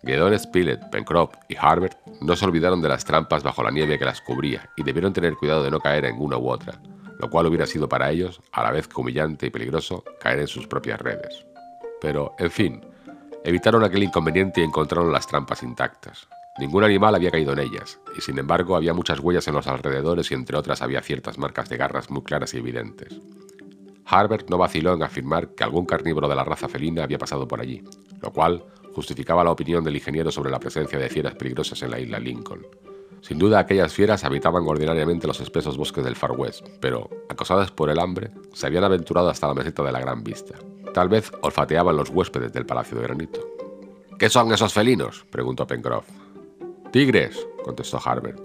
Gedon 0.03 0.37
Spilett, 0.37 0.91
Pencroff 0.91 1.33
y 1.47 1.55
Harbert 1.55 1.97
no 2.21 2.35
se 2.35 2.45
olvidaron 2.45 2.83
de 2.83 2.89
las 2.89 3.05
trampas 3.05 3.45
bajo 3.45 3.63
la 3.63 3.71
nieve 3.71 4.01
que 4.01 4.05
las 4.05 4.21
cubría 4.21 4.69
y 4.77 4.83
debieron 4.83 5.13
tener 5.13 5.37
cuidado 5.37 5.63
de 5.63 5.71
no 5.71 5.79
caer 5.79 6.07
en 6.07 6.21
una 6.21 6.39
u 6.39 6.51
otra, 6.51 6.75
lo 7.21 7.31
cual 7.31 7.47
hubiera 7.47 7.67
sido 7.67 7.89
para 7.89 8.11
ellos, 8.11 8.41
a 8.51 8.65
la 8.65 8.73
vez 8.73 8.89
humillante 8.97 9.47
y 9.47 9.51
peligroso, 9.51 10.03
caer 10.19 10.41
en 10.41 10.49
sus 10.49 10.67
propias 10.67 11.01
redes. 11.01 11.47
Pero, 12.01 12.35
en 12.41 12.51
fin, 12.51 12.85
evitaron 13.45 13.85
aquel 13.85 14.03
inconveniente 14.03 14.61
y 14.61 14.65
encontraron 14.65 15.13
las 15.13 15.29
trampas 15.29 15.63
intactas. 15.63 16.27
Ningún 16.59 16.85
animal 16.85 17.15
había 17.15 17.31
caído 17.31 17.55
en 17.55 17.61
ellas, 17.61 17.99
y 18.17 18.21
sin 18.21 18.39
embargo 18.39 18.77
había 18.77 18.93
muchas 18.93 19.21
huellas 19.21 19.49
en 19.49 19.55
los 19.55 19.67
alrededores 19.67 20.31
y 20.31 20.35
entre 20.35 20.59
otras 20.59 20.83
había 20.83 21.01
ciertas 21.01 21.39
marcas 21.39 21.71
de 21.71 21.79
garras 21.79 22.11
muy 22.11 22.23
claras 22.23 22.53
y 22.53 22.59
evidentes. 22.59 23.21
Harbert 24.05 24.51
no 24.51 24.59
vaciló 24.59 24.93
en 24.93 25.03
afirmar 25.03 25.55
que 25.55 25.65
algún 25.65 25.87
carnívoro 25.87 26.29
de 26.29 26.37
la 26.37 26.45
raza 26.45 26.69
felina 26.69 27.05
había 27.05 27.17
pasado 27.17 27.49
por 27.49 27.61
allí, 27.61 27.83
lo 28.21 28.33
cual 28.33 28.65
justificaba 28.93 29.45
la 29.45 29.51
opinión 29.51 29.83
del 29.83 29.97
ingeniero 29.97 30.31
sobre 30.31 30.51
la 30.51 30.61
presencia 30.61 30.99
de 30.99 31.09
fieras 31.09 31.35
peligrosas 31.37 31.83
en 31.83 31.91
la 31.91 31.99
isla 31.99 32.19
Lincoln. 32.19 32.67
Sin 33.23 33.39
duda 33.39 33.61
aquellas 33.61 33.95
fieras 33.95 34.25
habitaban 34.25 34.65
ordinariamente 34.67 35.27
los 35.27 35.41
espesos 35.41 35.79
bosques 35.79 36.05
del 36.05 36.17
Far 36.17 36.33
West, 36.33 36.67
pero, 36.81 37.09
acosadas 37.31 37.71
por 37.71 37.89
el 37.89 37.99
hambre, 37.99 38.31
se 38.53 38.67
habían 38.67 38.85
aventurado 38.85 39.31
hasta 39.31 39.47
la 39.47 39.55
meseta 39.55 39.83
de 39.83 39.93
la 39.93 40.01
Gran 40.01 40.23
Vista. 40.23 40.57
Tal 40.93 41.09
vez 41.09 41.33
olfateaban 41.41 41.97
los 41.97 42.11
huéspedes 42.11 42.53
del 42.53 42.67
Palacio 42.67 42.99
de 42.99 43.05
Granito. 43.05 43.41
¿Qué 44.19 44.29
son 44.29 44.53
esos 44.53 44.75
felinos? 44.75 45.25
preguntó 45.31 45.67
Pencroff. 45.67 46.05
Tigres, 46.93 47.47
contestó 47.65 47.99
Harbert. 48.05 48.39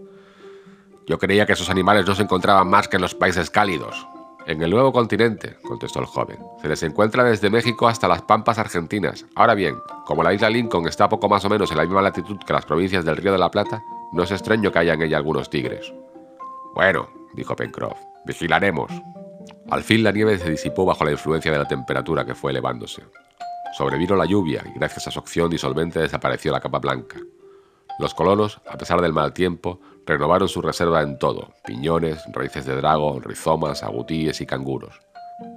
Yo 1.06 1.18
creía 1.20 1.46
que 1.46 1.52
esos 1.52 1.70
animales 1.70 2.06
no 2.08 2.16
se 2.16 2.24
encontraban 2.24 2.70
más 2.70 2.88
que 2.88 2.96
en 2.96 3.02
los 3.02 3.14
países 3.14 3.50
cálidos. 3.50 4.08
En 4.46 4.62
el 4.62 4.70
nuevo 4.70 4.94
continente, 4.94 5.58
contestó 5.68 6.00
el 6.00 6.06
joven. 6.06 6.40
Se 6.62 6.70
les 6.70 6.82
encuentra 6.84 7.26
desde 7.26 7.50
México 7.50 7.90
hasta 7.90 8.08
las 8.08 8.22
Pampas 8.22 8.58
argentinas. 8.58 9.26
Ahora 9.36 9.54
bien, 9.54 9.76
como 10.06 10.24
la 10.24 10.34
isla 10.34 10.50
Lincoln 10.50 10.88
está 10.88 11.10
poco 11.10 11.28
más 11.28 11.44
o 11.44 11.50
menos 11.50 11.72
en 11.72 11.78
la 11.78 11.84
misma 11.84 12.02
latitud 12.02 12.38
que 12.48 12.54
las 12.54 12.66
provincias 12.66 13.04
del 13.04 13.18
Río 13.18 13.34
de 13.34 13.38
la 13.38 13.52
Plata, 13.52 13.84
no 14.14 14.24
es 14.24 14.32
extraño 14.32 14.72
que 14.72 14.80
haya 14.80 14.94
en 14.94 15.02
ella 15.02 15.18
algunos 15.18 15.50
tigres. 15.50 15.94
Bueno, 16.74 17.10
dijo 17.34 17.54
Pencroff, 17.54 18.00
vigilaremos. 18.26 18.92
Al 19.70 19.84
fin 19.84 20.06
la 20.06 20.14
nieve 20.14 20.38
se 20.38 20.50
disipó 20.50 20.86
bajo 20.86 21.04
la 21.04 21.12
influencia 21.12 21.52
de 21.52 21.60
la 21.60 21.68
temperatura 21.68 22.26
que 22.26 22.36
fue 22.36 22.52
elevándose. 22.52 23.04
Sobrevino 23.78 24.16
la 24.16 24.26
lluvia 24.26 24.64
y 24.74 24.80
gracias 24.80 25.08
a 25.08 25.12
su 25.12 25.20
acción 25.20 25.50
disolvente 25.50 26.00
desapareció 26.00 26.54
la 26.54 26.62
capa 26.62 26.80
blanca. 26.80 27.18
Los 28.00 28.14
colonos, 28.14 28.62
a 28.70 28.78
pesar 28.78 29.02
del 29.02 29.14
mal 29.14 29.34
tiempo, 29.34 29.80
renovaron 30.06 30.48
su 30.48 30.62
reserva 30.62 31.02
en 31.02 31.18
todo, 31.18 31.54
piñones, 31.66 32.24
raíces 32.32 32.66
de 32.66 32.76
drago, 32.76 33.20
rizomas, 33.20 33.82
agutíes 33.82 34.40
y 34.40 34.46
canguros. 34.46 35.00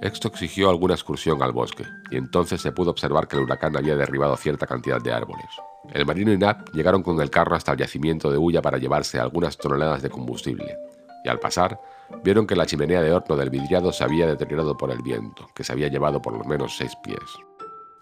Esto 0.01 0.27
exigió 0.27 0.69
alguna 0.69 0.95
excursión 0.95 1.41
al 1.43 1.51
bosque, 1.51 1.85
y 2.09 2.17
entonces 2.17 2.61
se 2.61 2.71
pudo 2.71 2.91
observar 2.91 3.27
que 3.27 3.35
el 3.35 3.43
huracán 3.43 3.77
había 3.77 3.95
derribado 3.95 4.35
cierta 4.37 4.65
cantidad 4.65 4.99
de 5.01 5.13
árboles. 5.13 5.45
El 5.93 6.05
marino 6.05 6.31
y 6.31 6.37
Nat 6.37 6.69
llegaron 6.71 7.03
con 7.03 7.19
el 7.21 7.29
carro 7.29 7.55
hasta 7.55 7.71
el 7.73 7.77
yacimiento 7.77 8.31
de 8.31 8.37
hulla 8.37 8.61
para 8.61 8.77
llevarse 8.77 9.19
algunas 9.19 9.57
toneladas 9.57 10.01
de 10.01 10.09
combustible, 10.09 10.77
y 11.23 11.29
al 11.29 11.39
pasar, 11.39 11.79
vieron 12.23 12.47
que 12.47 12.55
la 12.55 12.65
chimenea 12.65 13.01
de 13.01 13.13
horno 13.13 13.35
del 13.35 13.51
vidriado 13.51 13.91
se 13.91 14.03
había 14.03 14.25
deteriorado 14.27 14.75
por 14.75 14.91
el 14.91 15.01
viento, 15.01 15.47
que 15.55 15.63
se 15.63 15.73
había 15.73 15.87
llevado 15.87 16.21
por 16.21 16.33
lo 16.33 16.43
menos 16.43 16.75
seis 16.75 16.95
pies. 17.03 17.19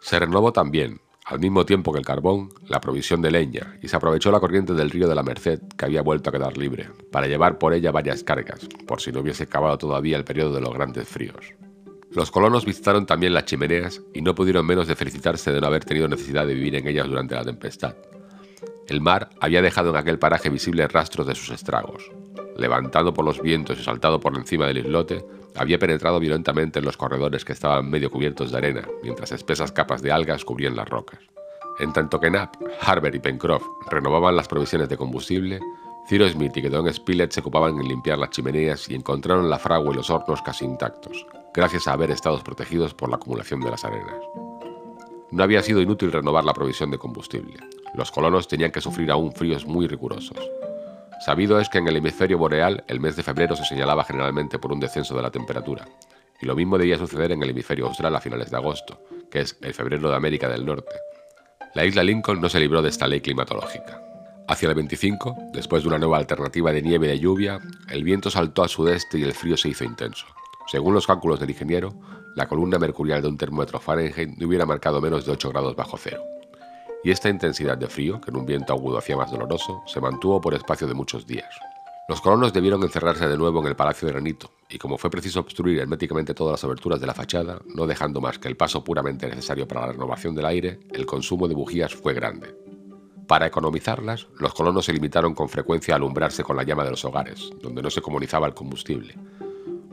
Se 0.02 0.20
renovó 0.20 0.54
también, 0.54 1.02
al 1.30 1.40
mismo 1.40 1.64
tiempo 1.64 1.94
que 1.94 2.00
el 2.00 2.06
carbón, 2.06 2.50
la 2.68 2.82
provisión 2.82 3.22
de 3.22 3.30
leña, 3.30 3.78
y 3.84 3.88
se 3.88 3.96
aprovechó 3.96 4.32
la 4.32 4.40
corriente 4.40 4.74
del 4.74 4.90
río 4.90 5.08
de 5.08 5.14
la 5.14 5.22
Merced, 5.22 5.62
que 5.78 5.86
había 5.86 6.02
vuelto 6.02 6.30
a 6.32 6.34
quedar 6.34 6.58
libre, 6.58 6.90
para 7.12 7.28
llevar 7.28 7.60
por 7.60 7.72
ella 7.76 7.92
varias 7.92 8.24
cargas, 8.24 8.68
por 8.88 9.00
si 9.00 9.12
no 9.12 9.20
hubiese 9.20 9.44
acabado 9.44 9.78
todavía 9.78 10.18
el 10.18 10.24
periodo 10.24 10.56
de 10.56 10.62
los 10.62 10.74
grandes 10.74 11.08
fríos. 11.08 11.54
Los 12.10 12.32
colonos 12.32 12.66
visitaron 12.66 13.06
también 13.06 13.36
las 13.36 13.46
chimeneas 13.46 14.02
y 14.12 14.24
no 14.24 14.34
pudieron 14.34 14.66
menos 14.66 14.88
de 14.88 14.96
felicitarse 14.96 15.52
de 15.52 15.62
no 15.62 15.68
haber 15.68 15.86
tenido 15.86 16.08
necesidad 16.08 16.48
de 16.48 16.56
vivir 16.56 16.76
en 16.76 16.88
ellas 16.88 17.08
durante 17.08 17.36
la 17.36 17.46
tempestad. 17.46 17.96
El 18.88 19.00
mar 19.00 19.30
había 19.40 19.62
dejado 19.62 19.92
en 19.92 19.98
aquel 19.98 20.18
paraje 20.18 20.50
visibles 20.50 20.92
rastros 20.92 21.28
de 21.28 21.36
sus 21.36 21.52
estragos. 21.52 22.10
Levantando 22.60 23.14
por 23.14 23.26
los 23.26 23.42
vientos 23.42 23.80
y 23.80 23.84
saltado 23.84 24.20
por 24.20 24.36
encima 24.36 24.68
del 24.68 24.80
islote, 24.80 25.26
había 25.56 25.80
penetrado 25.80 26.20
violentamente 26.20 26.80
en 26.80 26.86
los 26.86 26.98
corredores 26.98 27.44
que 27.44 27.54
estaban 27.54 27.90
medio 27.90 28.12
cubiertos 28.12 28.52
de 28.52 28.58
arena, 28.58 28.88
mientras 29.04 29.32
espesas 29.32 29.72
capas 29.72 30.02
de 30.02 30.12
algas 30.12 30.46
cubrían 30.46 30.76
las 30.76 30.88
rocas. 30.88 31.20
En 31.80 31.94
tanto 31.94 32.20
que 32.20 32.30
Knapp, 32.30 32.56
Harber 32.82 33.16
y 33.16 33.20
Pencroff 33.20 33.64
renovaban 33.90 34.36
las 34.36 34.48
provisiones 34.48 34.90
de 34.90 34.98
combustible, 34.98 35.60
Ciro 36.08 36.28
Smith 36.28 36.58
y 36.58 36.62
Gedon 36.62 36.92
Spilett 36.94 37.32
se 37.32 37.40
ocupaban 37.40 37.78
en 37.80 37.88
limpiar 37.88 38.18
las 38.18 38.32
chimeneas 38.32 38.90
y 38.90 38.96
encontraron 38.96 39.50
la 39.50 39.60
fragua 39.60 39.94
y 39.94 39.98
los 39.98 40.10
hornos 40.10 40.42
casi 40.42 40.66
intactos, 40.66 41.26
gracias 41.54 41.88
a 41.88 41.94
haber 41.94 42.12
estado 42.12 42.40
protegidos 42.44 42.94
por 42.94 43.10
la 43.10 43.18
acumulación 43.18 43.62
de 43.62 43.72
las 43.72 43.86
arenas. 43.86 44.20
No 45.32 45.44
había 45.44 45.62
sido 45.62 45.82
inútil 45.82 46.12
renovar 46.12 46.44
la 46.44 46.54
provisión 46.54 46.90
de 46.90 46.98
combustible. 46.98 47.58
Los 47.94 48.12
colonos 48.12 48.48
tenían 48.48 48.72
que 48.72 48.82
sufrir 48.82 49.12
aún 49.12 49.32
fríos 49.32 49.66
muy 49.66 49.88
rigurosos. 49.88 50.38
Sabido 51.20 51.60
es 51.60 51.68
que 51.68 51.80
en 51.80 51.88
el 51.88 51.98
hemisferio 51.98 52.38
boreal 52.38 52.84
el 52.88 53.00
mes 53.00 53.16
de 53.16 53.24
febrero 53.24 53.56
se 53.56 53.66
señalaba 53.66 54.06
generalmente 54.06 54.58
por 54.58 54.72
un 54.72 54.80
descenso 54.80 55.16
de 55.16 55.22
la 55.22 55.32
temperatura, 55.32 55.86
y 56.42 56.46
lo 56.46 56.56
mismo 56.56 56.78
debía 56.78 56.98
suceder 56.98 57.34
en 57.34 57.44
el 57.44 57.50
hemisferio 57.50 57.88
austral 57.88 58.16
a 58.16 58.22
finales 58.22 58.50
de 58.50 58.56
agosto, 58.56 59.02
que 59.30 59.42
es 59.42 59.58
el 59.62 59.74
febrero 59.74 60.10
de 60.10 60.16
América 60.16 60.48
del 60.48 60.66
Norte. 60.66 60.96
La 61.76 61.86
isla 61.86 62.04
Lincoln 62.04 62.40
no 62.40 62.48
se 62.48 62.60
libró 62.60 62.82
de 62.82 62.90
esta 62.90 63.08
ley 63.08 63.20
climatológica. 63.20 64.02
Hacia 64.48 64.70
el 64.70 64.76
25, 64.76 65.36
después 65.54 65.84
de 65.84 65.90
una 65.90 66.00
nueva 66.00 66.18
alternativa 66.18 66.72
de 66.72 66.82
nieve 66.82 67.08
y 67.08 67.10
de 67.10 67.20
lluvia, 67.20 67.60
el 67.90 68.04
viento 68.04 68.32
saltó 68.32 68.64
al 68.64 68.70
sudeste 68.70 69.20
y 69.20 69.24
el 69.24 69.34
frío 69.34 69.58
se 69.58 69.70
hizo 69.70 69.84
intenso. 69.84 70.26
Según 70.68 70.94
los 70.94 71.06
cálculos 71.06 71.40
del 71.40 71.50
ingeniero, 71.50 71.94
la 72.36 72.48
columna 72.48 72.80
mercurial 72.80 73.22
de 73.22 73.28
un 73.28 73.38
termómetro 73.38 73.80
Fahrenheit 73.80 74.38
no 74.38 74.48
hubiera 74.48 74.66
marcado 74.66 75.02
menos 75.02 75.26
de 75.26 75.34
8 75.34 75.50
grados 75.50 75.76
bajo 75.76 75.98
cero. 75.98 76.24
Y 77.04 77.12
esta 77.12 77.30
intensidad 77.30 77.78
de 77.78 77.88
frío, 77.88 78.20
que 78.20 78.30
en 78.30 78.38
un 78.38 78.46
viento 78.46 78.74
agudo 78.74 78.98
hacía 78.98 79.16
más 79.16 79.32
doloroso, 79.32 79.82
se 79.86 80.02
mantuvo 80.02 80.42
por 80.42 80.54
espacio 80.54 80.86
de 80.86 80.94
muchos 80.94 81.26
días. 81.26 81.50
Los 82.10 82.22
colonos 82.22 82.52
debieron 82.52 82.84
encerrarse 82.84 83.28
de 83.28 83.38
nuevo 83.38 83.62
en 83.62 83.68
el 83.68 83.76
Palacio 83.76 84.08
de 84.08 84.14
Granito, 84.14 84.52
y 84.68 84.78
como 84.78 84.98
fue 84.98 85.10
preciso 85.10 85.40
obstruir 85.40 85.80
herméticamente 85.80 86.34
todas 86.34 86.54
las 86.54 86.64
aberturas 86.64 87.00
de 87.00 87.08
la 87.08 87.14
fachada, 87.14 87.62
no 87.74 87.88
dejando 87.88 88.20
más 88.20 88.40
que 88.40 88.48
el 88.48 88.58
paso 88.58 88.84
puramente 88.84 89.28
necesario 89.28 89.68
para 89.68 89.82
la 89.82 89.92
renovación 89.94 90.36
del 90.36 90.46
aire, 90.46 90.80
el 90.92 91.06
consumo 91.06 91.48
de 91.48 91.56
bujías 91.56 91.94
fue 91.94 92.14
grande. 92.14 92.56
Para 93.28 93.46
economizarlas, 93.46 94.28
los 94.40 94.54
colonos 94.54 94.86
se 94.86 94.94
limitaron 94.94 95.36
con 95.36 95.50
frecuencia 95.50 95.94
a 95.94 95.98
alumbrarse 95.98 96.44
con 96.44 96.58
la 96.58 96.64
llama 96.64 96.84
de 96.84 96.92
los 96.92 97.06
hogares, 97.06 97.52
donde 97.62 97.84
no 97.84 97.92
se 97.92 98.02
comunizaba 98.02 98.48
el 98.48 98.56
combustible, 98.56 99.16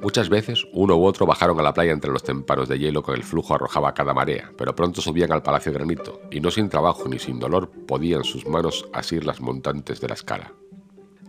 Muchas 0.03 0.29
veces 0.29 0.67
uno 0.73 0.97
u 0.97 1.05
otro 1.07 1.25
bajaron 1.25 1.59
a 1.59 1.62
la 1.62 1.73
playa 1.73 1.93
entre 1.93 2.12
los 2.12 2.23
témpanos 2.23 2.69
de 2.69 2.79
hielo 2.79 3.03
que 3.03 3.12
el 3.12 3.25
flujo 3.25 3.55
arrojaba 3.55 3.88
a 3.88 3.95
cada 3.95 4.12
marea, 4.12 4.53
pero 4.57 4.76
pronto 4.76 5.00
subían 5.00 5.33
al 5.33 5.43
palacio 5.43 5.73
granito, 5.73 6.21
y 6.31 6.41
no 6.41 6.50
sin 6.50 6.69
trabajo 6.69 7.09
ni 7.09 7.19
sin 7.19 7.38
dolor 7.38 7.71
podían 7.87 8.23
sus 8.23 8.47
manos 8.47 8.87
asir 8.93 9.25
las 9.25 9.41
montantes 9.41 10.00
de 10.00 10.09
la 10.09 10.15
escala. 10.15 10.53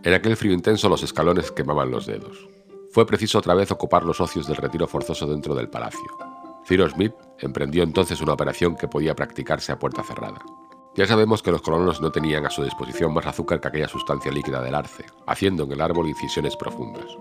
En 0.04 0.12
aquel 0.12 0.36
frío 0.36 0.52
intenso 0.52 0.88
los 0.88 1.02
escalones 1.02 1.50
quemaban 1.50 1.90
los 1.90 2.06
dedos. 2.06 2.48
Fue 2.92 3.06
preciso 3.06 3.38
otra 3.38 3.54
vez 3.54 3.70
ocupar 3.70 4.04
los 4.04 4.20
ocios 4.20 4.46
del 4.46 4.56
retiro 4.56 4.86
forzoso 4.86 5.26
dentro 5.26 5.54
del 5.54 5.68
palacio. 5.68 6.06
Cyrus 6.66 6.92
Smith 6.92 7.14
emprendió 7.38 7.82
entonces 7.82 8.20
una 8.20 8.34
operación 8.34 8.76
que 8.76 8.88
podía 8.88 9.16
practicarse 9.16 9.72
a 9.72 9.78
puerta 9.78 10.02
cerrada. 10.02 10.40
Ya 10.94 11.06
sabemos 11.06 11.42
que 11.42 11.52
los 11.52 11.62
colonos 11.62 12.00
no 12.00 12.12
tenían 12.12 12.44
a 12.44 12.50
su 12.50 12.62
disposición 12.62 13.14
más 13.14 13.26
azúcar 13.26 13.60
que 13.60 13.68
aquella 13.68 13.88
sustancia 13.88 14.32
líquida 14.32 14.60
del 14.60 14.74
arce, 14.74 15.06
haciendo 15.26 15.64
en 15.64 15.72
el 15.72 15.80
árbol 15.80 16.08
incisiones 16.08 16.56
profundas. 16.56 17.16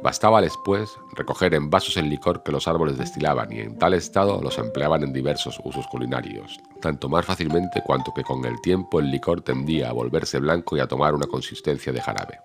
Bastaba 0.00 0.40
después 0.40 0.96
recoger 1.16 1.54
en 1.54 1.70
vasos 1.70 1.96
el 1.96 2.08
licor 2.08 2.44
que 2.44 2.52
los 2.52 2.68
árboles 2.68 2.98
destilaban 2.98 3.52
y 3.52 3.58
en 3.58 3.78
tal 3.78 3.94
estado 3.94 4.40
los 4.40 4.56
empleaban 4.58 5.02
en 5.02 5.12
diversos 5.12 5.60
usos 5.64 5.88
culinarios, 5.88 6.60
tanto 6.80 7.08
más 7.08 7.26
fácilmente 7.26 7.82
cuanto 7.82 8.14
que 8.14 8.22
con 8.22 8.44
el 8.44 8.60
tiempo 8.60 9.00
el 9.00 9.10
licor 9.10 9.40
tendía 9.40 9.90
a 9.90 9.92
volverse 9.92 10.38
blanco 10.38 10.76
y 10.76 10.80
a 10.80 10.86
tomar 10.86 11.14
una 11.14 11.26
consistencia 11.26 11.92
de 11.92 12.00
jarabe. 12.00 12.38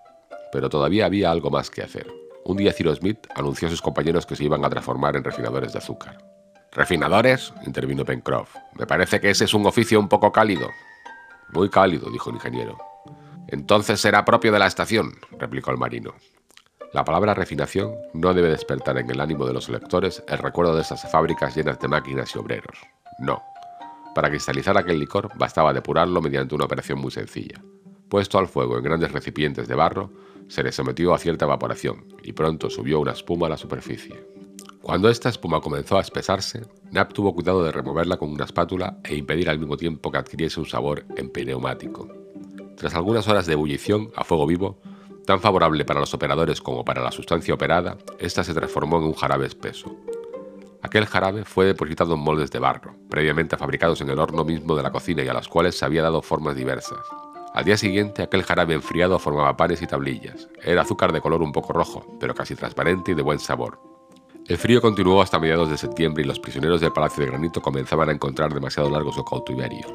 Pero 0.50 0.68
todavía 0.68 1.06
había 1.06 1.30
algo 1.30 1.48
más 1.48 1.70
que 1.70 1.82
hacer. 1.82 2.12
Un 2.44 2.56
día 2.56 2.72
Ciro 2.72 2.92
Smith 2.92 3.26
anunció 3.36 3.68
a 3.68 3.70
sus 3.70 3.80
compañeros 3.80 4.26
que 4.26 4.34
se 4.34 4.44
iban 4.44 4.64
a 4.64 4.70
transformar 4.70 5.14
en 5.14 5.22
refinadores 5.22 5.72
de 5.72 5.78
azúcar. 5.78 6.18
¿Refinadores? 6.72 7.54
intervino 7.64 8.04
Pencroff. 8.04 8.56
Me 8.74 8.86
parece 8.86 9.20
que 9.20 9.30
ese 9.30 9.44
es 9.44 9.54
un 9.54 9.64
oficio 9.64 10.00
un 10.00 10.08
poco 10.08 10.32
cálido. 10.32 10.70
Muy 11.52 11.70
cálido, 11.70 12.10
dijo 12.10 12.30
el 12.30 12.36
ingeniero. 12.36 12.76
Entonces 13.46 14.00
será 14.00 14.24
propio 14.24 14.50
de 14.50 14.58
la 14.58 14.66
estación, 14.66 15.12
replicó 15.38 15.70
el 15.70 15.78
marino. 15.78 16.14
La 16.94 17.04
palabra 17.04 17.34
refinación 17.34 17.96
no 18.12 18.32
debe 18.34 18.50
despertar 18.50 18.96
en 18.98 19.10
el 19.10 19.20
ánimo 19.20 19.44
de 19.46 19.52
los 19.52 19.68
lectores 19.68 20.22
el 20.28 20.38
recuerdo 20.38 20.76
de 20.76 20.82
esas 20.82 21.10
fábricas 21.10 21.56
llenas 21.56 21.80
de 21.80 21.88
máquinas 21.88 22.32
y 22.32 22.38
obreros. 22.38 22.78
No. 23.18 23.42
Para 24.14 24.30
cristalizar 24.30 24.78
aquel 24.78 25.00
licor 25.00 25.28
bastaba 25.36 25.72
depurarlo 25.72 26.22
mediante 26.22 26.54
una 26.54 26.66
operación 26.66 27.00
muy 27.00 27.10
sencilla. 27.10 27.60
Puesto 28.08 28.38
al 28.38 28.46
fuego 28.46 28.78
en 28.78 28.84
grandes 28.84 29.10
recipientes 29.10 29.66
de 29.66 29.74
barro, 29.74 30.12
se 30.46 30.62
le 30.62 30.70
sometió 30.70 31.12
a 31.12 31.18
cierta 31.18 31.46
evaporación 31.46 32.14
y 32.22 32.32
pronto 32.32 32.70
subió 32.70 33.00
una 33.00 33.10
espuma 33.10 33.48
a 33.48 33.50
la 33.50 33.56
superficie. 33.56 34.28
Cuando 34.80 35.08
esta 35.08 35.30
espuma 35.30 35.60
comenzó 35.60 35.98
a 35.98 36.00
espesarse, 36.00 36.62
Knapp 36.90 37.12
tuvo 37.12 37.34
cuidado 37.34 37.64
de 37.64 37.72
removerla 37.72 38.18
con 38.18 38.30
una 38.30 38.44
espátula 38.44 39.00
e 39.02 39.16
impedir 39.16 39.50
al 39.50 39.58
mismo 39.58 39.76
tiempo 39.76 40.12
que 40.12 40.18
adquiriese 40.18 40.60
un 40.60 40.66
sabor 40.66 41.04
empineumático. 41.16 42.06
Tras 42.76 42.94
algunas 42.94 43.26
horas 43.26 43.46
de 43.46 43.54
ebullición 43.54 44.12
a 44.14 44.22
fuego 44.22 44.46
vivo, 44.46 44.78
Tan 45.26 45.40
favorable 45.40 45.84
para 45.86 46.00
los 46.00 46.12
operadores 46.12 46.60
como 46.60 46.84
para 46.84 47.02
la 47.02 47.10
sustancia 47.10 47.54
operada, 47.54 47.96
esta 48.18 48.44
se 48.44 48.52
transformó 48.52 48.98
en 48.98 49.04
un 49.04 49.14
jarabe 49.14 49.46
espeso. 49.46 49.96
Aquel 50.82 51.06
jarabe 51.06 51.46
fue 51.46 51.64
depositado 51.64 52.14
en 52.14 52.20
moldes 52.20 52.50
de 52.50 52.58
barro, 52.58 52.94
previamente 53.08 53.56
fabricados 53.56 54.02
en 54.02 54.10
el 54.10 54.18
horno 54.18 54.44
mismo 54.44 54.76
de 54.76 54.82
la 54.82 54.92
cocina 54.92 55.22
y 55.22 55.28
a 55.28 55.32
los 55.32 55.48
cuales 55.48 55.78
se 55.78 55.84
había 55.86 56.02
dado 56.02 56.20
formas 56.20 56.56
diversas. 56.56 56.98
Al 57.54 57.64
día 57.64 57.78
siguiente, 57.78 58.22
aquel 58.22 58.42
jarabe 58.42 58.74
enfriado 58.74 59.18
formaba 59.18 59.56
panes 59.56 59.80
y 59.80 59.86
tablillas. 59.86 60.48
Era 60.62 60.82
azúcar 60.82 61.12
de 61.12 61.22
color 61.22 61.40
un 61.40 61.52
poco 61.52 61.72
rojo, 61.72 62.04
pero 62.20 62.34
casi 62.34 62.54
transparente 62.54 63.12
y 63.12 63.14
de 63.14 63.22
buen 63.22 63.38
sabor. 63.38 63.80
El 64.46 64.58
frío 64.58 64.82
continuó 64.82 65.22
hasta 65.22 65.38
mediados 65.38 65.70
de 65.70 65.78
septiembre 65.78 66.22
y 66.22 66.26
los 66.26 66.38
prisioneros 66.38 66.82
del 66.82 66.92
Palacio 66.92 67.24
de 67.24 67.30
Granito 67.30 67.62
comenzaban 67.62 68.10
a 68.10 68.12
encontrar 68.12 68.52
demasiado 68.52 68.90
largo 68.90 69.10
su 69.10 69.24
cautiverio. 69.24 69.86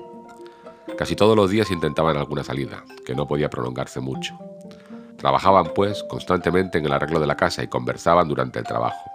Casi 0.98 1.16
todos 1.16 1.36
los 1.36 1.52
días 1.52 1.70
intentaban 1.70 2.18
alguna 2.18 2.44
salida, 2.44 2.84
que 3.06 3.14
no 3.14 3.28
podía 3.28 3.50
prolongarse 3.50 4.00
mucho. 4.00 4.40
Trabajaban, 5.20 5.74
pues, 5.76 6.04
constantemente 6.04 6.78
en 6.78 6.86
el 6.86 6.94
arreglo 6.94 7.20
de 7.20 7.28
la 7.28 7.36
casa 7.36 7.62
y 7.62 7.68
conversaban 7.68 8.28
durante 8.28 8.58
el 8.60 8.66
trabajo. 8.66 9.12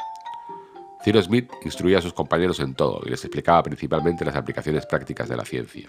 Ciro 1.03 1.21
Smith 1.21 1.51
instruía 1.65 1.99
a 1.99 2.03
sus 2.03 2.13
compañeros 2.13 2.61
en 2.61 2.75
todo 2.75 3.01
y 3.05 3.11
les 3.11 3.25
explicaba 3.25 3.63
principalmente 3.63 4.25
las 4.25 4.37
aplicaciones 4.37 4.87
prácticas 4.87 5.29
de 5.29 5.37
la 5.37 5.45
ciencia. 5.45 5.89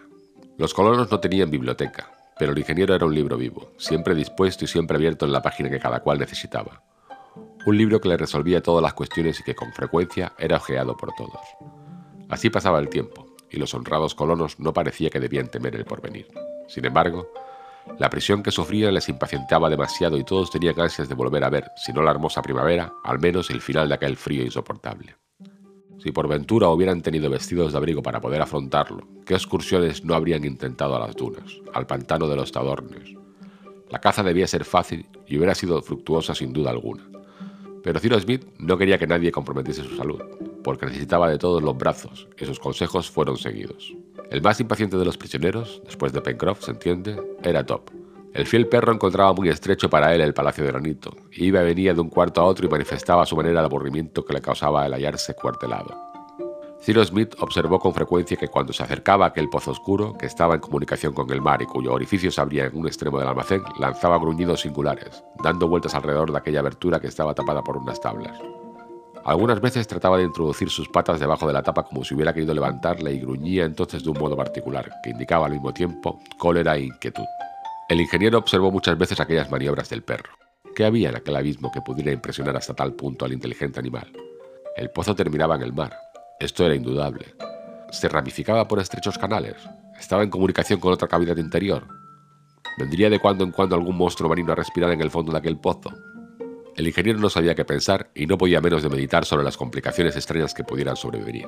Los 0.57 0.73
colonos 0.73 1.11
no 1.11 1.19
tenían 1.19 1.51
biblioteca, 1.51 2.11
pero 2.39 2.53
el 2.53 2.57
ingeniero 2.57 2.95
era 2.95 3.05
un 3.05 3.13
libro 3.13 3.37
vivo, 3.37 3.71
siempre 3.77 4.15
dispuesto 4.15 4.63
y 4.63 4.67
siempre 4.67 4.95
abierto 4.95 5.25
en 5.25 5.33
la 5.33 5.41
página 5.41 5.69
que 5.69 5.79
cada 5.79 5.99
cual 5.99 6.19
necesitaba. 6.19 6.81
Un 7.65 7.77
libro 7.77 7.99
que 7.99 8.09
le 8.09 8.17
resolvía 8.17 8.63
todas 8.63 8.81
las 8.81 8.93
cuestiones 8.93 9.39
y 9.39 9.43
que 9.43 9.55
con 9.55 9.73
frecuencia 9.73 10.33
era 10.37 10.57
ojeado 10.57 10.95
por 10.95 11.13
todos. 11.15 11.41
Así 12.29 12.49
pasaba 12.49 12.79
el 12.79 12.89
tiempo, 12.89 13.35
y 13.49 13.57
los 13.57 13.73
honrados 13.73 14.15
colonos 14.15 14.59
no 14.59 14.73
parecía 14.73 15.09
que 15.09 15.19
debían 15.19 15.49
temer 15.49 15.75
el 15.75 15.85
porvenir. 15.85 16.27
Sin 16.67 16.85
embargo, 16.85 17.29
la 17.99 18.09
prisión 18.09 18.43
que 18.43 18.51
sufrían 18.51 18.93
les 18.93 19.07
impacientaba 19.07 19.69
demasiado 19.69 20.17
y 20.17 20.23
todos 20.23 20.51
tenían 20.51 20.79
ansias 20.79 21.07
de 21.07 21.15
volver 21.15 21.43
a 21.43 21.49
ver, 21.49 21.71
si 21.77 21.93
no 21.93 22.01
la 22.01 22.11
hermosa 22.11 22.41
primavera, 22.41 22.93
al 23.03 23.19
menos 23.19 23.49
el 23.49 23.61
final 23.61 23.87
de 23.87 23.95
aquel 23.95 24.17
frío 24.17 24.43
insoportable. 24.43 25.15
Si 25.97 26.11
por 26.11 26.27
ventura 26.27 26.69
hubieran 26.69 27.01
tenido 27.01 27.29
vestidos 27.29 27.71
de 27.71 27.77
abrigo 27.77 28.03
para 28.03 28.19
poder 28.19 28.41
afrontarlo, 28.41 29.07
¿qué 29.25 29.33
excursiones 29.33 30.03
no 30.03 30.13
habrían 30.13 30.43
intentado 30.43 30.95
a 30.95 30.99
las 30.99 31.15
dunas, 31.15 31.61
al 31.73 31.87
pantano 31.87 32.27
de 32.27 32.35
los 32.35 32.51
Tadornes? 32.51 33.15
La 33.89 33.99
caza 33.99 34.23
debía 34.23 34.47
ser 34.47 34.65
fácil 34.65 35.07
y 35.25 35.37
hubiera 35.37 35.55
sido 35.55 35.81
fructuosa 35.81 36.35
sin 36.35 36.51
duda 36.51 36.71
alguna. 36.71 37.09
Pero 37.81 37.99
Ciro 37.99 38.19
Smith 38.19 38.45
no 38.57 38.77
quería 38.77 38.97
que 38.97 39.07
nadie 39.07 39.31
comprometiese 39.31 39.83
su 39.83 39.95
salud, 39.95 40.21
porque 40.63 40.85
necesitaba 40.85 41.29
de 41.29 41.37
todos 41.37 41.63
los 41.63 41.77
brazos, 41.77 42.27
y 42.37 42.45
sus 42.45 42.59
consejos 42.59 43.09
fueron 43.09 43.37
seguidos. 43.37 43.95
El 44.31 44.41
más 44.41 44.59
impaciente 44.59 44.97
de 44.97 45.05
los 45.05 45.17
prisioneros, 45.17 45.81
después 45.85 46.11
de 46.11 46.21
Pencroff, 46.21 46.63
se 46.63 46.71
entiende, 46.71 47.21
era 47.43 47.65
Top. 47.65 47.91
El 48.33 48.47
fiel 48.47 48.67
perro 48.67 48.91
encontraba 48.91 49.31
muy 49.33 49.47
estrecho 49.49 49.89
para 49.89 50.13
él 50.13 50.19
el 50.19 50.33
palacio 50.33 50.63
de 50.63 50.71
granito, 50.71 51.15
iba 51.31 51.61
y 51.61 51.65
venía 51.65 51.93
de 51.93 52.01
un 52.01 52.09
cuarto 52.09 52.41
a 52.41 52.45
otro 52.45 52.65
y 52.65 52.69
manifestaba 52.69 53.23
a 53.23 53.25
su 53.25 53.35
manera 53.35 53.59
el 53.59 53.65
aburrimiento 53.65 54.25
que 54.25 54.33
le 54.33 54.41
causaba 54.41 54.85
el 54.85 54.93
hallarse 54.93 55.35
cuartelado. 55.35 55.95
Cyrus 56.81 57.07
Smith 57.07 57.33
observó 57.39 57.79
con 57.79 57.93
frecuencia 57.93 58.37
que 58.37 58.49
cuando 58.49 58.73
se 58.73 58.83
acercaba 58.83 59.25
a 59.25 59.29
aquel 59.29 59.49
pozo 59.49 59.71
oscuro, 59.71 60.17
que 60.17 60.25
estaba 60.25 60.55
en 60.55 60.61
comunicación 60.61 61.13
con 61.13 61.31
el 61.31 61.41
mar 61.41 61.61
y 61.61 61.65
cuyo 61.65 61.93
orificio 61.93 62.29
se 62.29 62.41
abría 62.41 62.65
en 62.65 62.75
un 62.75 62.87
extremo 62.87 63.17
del 63.17 63.27
almacén, 63.27 63.63
lanzaba 63.79 64.19
gruñidos 64.19 64.61
singulares, 64.61 65.23
dando 65.43 65.67
vueltas 65.67 65.95
alrededor 65.95 66.31
de 66.31 66.37
aquella 66.37 66.59
abertura 66.59 66.99
que 66.99 67.07
estaba 67.07 67.33
tapada 67.33 67.63
por 67.63 67.77
unas 67.77 68.01
tablas. 68.01 68.37
Algunas 69.25 69.59
veces 69.59 69.87
trataba 69.87 70.19
de 70.19 70.23
introducir 70.23 70.69
sus 70.69 70.87
patas 70.87 71.19
debajo 71.19 71.47
de 71.47 71.53
la 71.53 71.63
tapa 71.63 71.81
como 71.81 72.03
si 72.03 72.13
hubiera 72.13 72.31
querido 72.31 72.53
levantarla 72.53 73.09
y 73.09 73.19
gruñía 73.19 73.65
entonces 73.65 74.03
de 74.03 74.11
un 74.11 74.19
modo 74.19 74.37
particular, 74.37 74.87
que 75.03 75.09
indicaba 75.09 75.47
al 75.47 75.53
mismo 75.53 75.73
tiempo 75.73 76.21
cólera 76.37 76.75
e 76.75 76.83
inquietud. 76.83 77.25
El 77.89 78.01
ingeniero 78.01 78.37
observó 78.37 78.69
muchas 78.69 78.95
veces 78.99 79.19
aquellas 79.19 79.49
maniobras 79.49 79.89
del 79.89 80.03
perro. 80.03 80.29
¿Qué 80.75 80.85
había 80.85 81.09
en 81.09 81.15
aquel 81.15 81.35
abismo 81.37 81.71
que 81.71 81.81
pudiera 81.81 82.11
impresionar 82.11 82.55
hasta 82.55 82.75
tal 82.75 82.93
punto 82.93 83.25
al 83.25 83.33
inteligente 83.33 83.79
animal? 83.79 84.11
El 84.77 84.91
pozo 84.91 85.15
terminaba 85.15 85.55
en 85.55 85.63
el 85.63 85.73
mar. 85.73 85.97
Esto 86.39 86.63
era 86.63 86.75
indudable. 86.75 87.33
Se 87.89 88.07
ramificaba 88.07 88.67
por 88.67 88.79
estrechos 88.79 89.17
canales. 89.17 89.55
Estaba 89.99 90.21
en 90.21 90.29
comunicación 90.29 90.79
con 90.79 90.93
otra 90.93 91.07
cavidad 91.07 91.37
interior. 91.37 91.87
¿Vendría 92.77 93.09
de 93.09 93.19
cuando 93.19 93.43
en 93.43 93.51
cuando 93.51 93.75
algún 93.75 93.97
monstruo 93.97 94.29
marino 94.29 94.51
a 94.51 94.55
respirar 94.55 94.91
en 94.91 95.01
el 95.01 95.09
fondo 95.09 95.31
de 95.31 95.39
aquel 95.39 95.57
pozo? 95.57 95.89
El 96.75 96.87
ingeniero 96.87 97.19
no 97.19 97.29
sabía 97.29 97.55
qué 97.55 97.63
pensar 97.63 98.09
y 98.13 98.25
no 98.25 98.37
podía 98.37 98.59
menos 98.59 98.83
de 98.83 98.89
meditar 98.89 99.23
sobre 99.23 99.45
las 99.45 99.55
complicaciones 99.55 100.17
extrañas 100.17 100.53
que 100.53 100.65
pudieran 100.65 100.97
sobrevenir. 100.97 101.47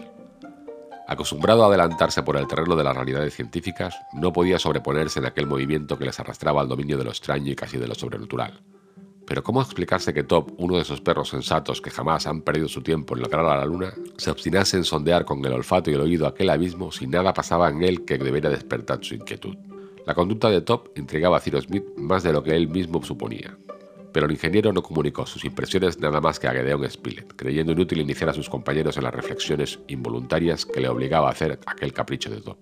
Acostumbrado 1.05 1.63
a 1.63 1.67
adelantarse 1.67 2.24
por 2.24 2.38
el 2.38 2.48
terreno 2.48 2.77
de 2.77 2.84
las 2.86 2.96
realidades 2.96 3.34
científicas, 3.34 3.96
no 4.13 4.31
podía 4.31 4.57
sobreponerse 4.57 5.19
en 5.19 5.25
aquel 5.25 5.46
movimiento 5.46 5.98
que 5.98 6.05
les 6.05 6.19
arrastraba 6.19 6.62
al 6.62 6.69
dominio 6.69 6.98
de 6.98 7.03
lo 7.03 7.10
extraño 7.10 7.51
y 7.51 7.55
casi 7.55 7.77
de 7.77 7.88
lo 7.88 7.96
sobrenatural. 7.96 8.62
Pero 9.25 9.43
¿cómo 9.43 9.62
explicarse 9.62 10.13
que 10.13 10.24
Top, 10.24 10.53
uno 10.57 10.75
de 10.75 10.84
esos 10.84 11.01
perros 11.01 11.29
sensatos 11.29 11.81
que 11.81 11.91
jamás 11.91 12.25
han 12.25 12.41
perdido 12.41 12.69
su 12.69 12.81
tiempo 12.81 13.13
en 13.13 13.22
lograr 13.22 13.46
a 13.46 13.57
la 13.57 13.65
luna, 13.65 13.93
se 14.15 14.31
obstinase 14.31 14.77
en 14.77 14.86
sondear 14.86 15.25
con 15.25 15.43
el 15.43 15.51
olfato 15.51 15.91
y 15.91 15.96
el 15.96 16.01
oído 16.01 16.25
aquel 16.25 16.50
abismo 16.50 16.93
si 16.93 17.07
nada 17.07 17.34
pasaba 17.34 17.69
en 17.69 17.84
él 17.84 18.05
que 18.05 18.17
debería 18.17 18.50
despertar 18.50 19.03
su 19.03 19.15
inquietud? 19.15 19.57
La 20.05 20.15
conducta 20.15 20.50
de 20.50 20.62
Top 20.62 20.98
intrigaba 20.98 21.36
a 21.36 21.39
Cyrus 21.41 21.65
Smith 21.65 21.84
más 21.98 22.24
de 22.24 22.31
lo 22.31 22.41
que 22.41 22.55
él 22.55 22.69
mismo 22.69 23.03
suponía. 23.03 23.57
Pero 24.12 24.26
el 24.26 24.32
ingeniero 24.32 24.74
no 24.74 24.82
comunicó 24.82 25.26
sus 25.26 25.46
impresiones 25.46 26.00
nada 26.00 26.22
más 26.22 26.40
que 26.40 26.48
a 26.48 26.52
Gedeon 26.52 26.90
Spilett, 26.90 27.36
creyendo 27.36 27.72
inútil 27.72 28.02
iniciar 28.02 28.30
a 28.30 28.34
sus 28.34 28.50
compañeros 28.50 28.98
en 28.98 29.04
las 29.04 29.14
reflexiones 29.14 29.80
involuntarias 29.88 30.66
que 30.66 30.82
le 30.82 30.90
obligaba 30.90 31.28
a 31.28 31.32
hacer 31.32 31.60
aquel 31.66 31.94
capricho 31.94 32.30
de 32.30 32.42
Top. 32.42 32.58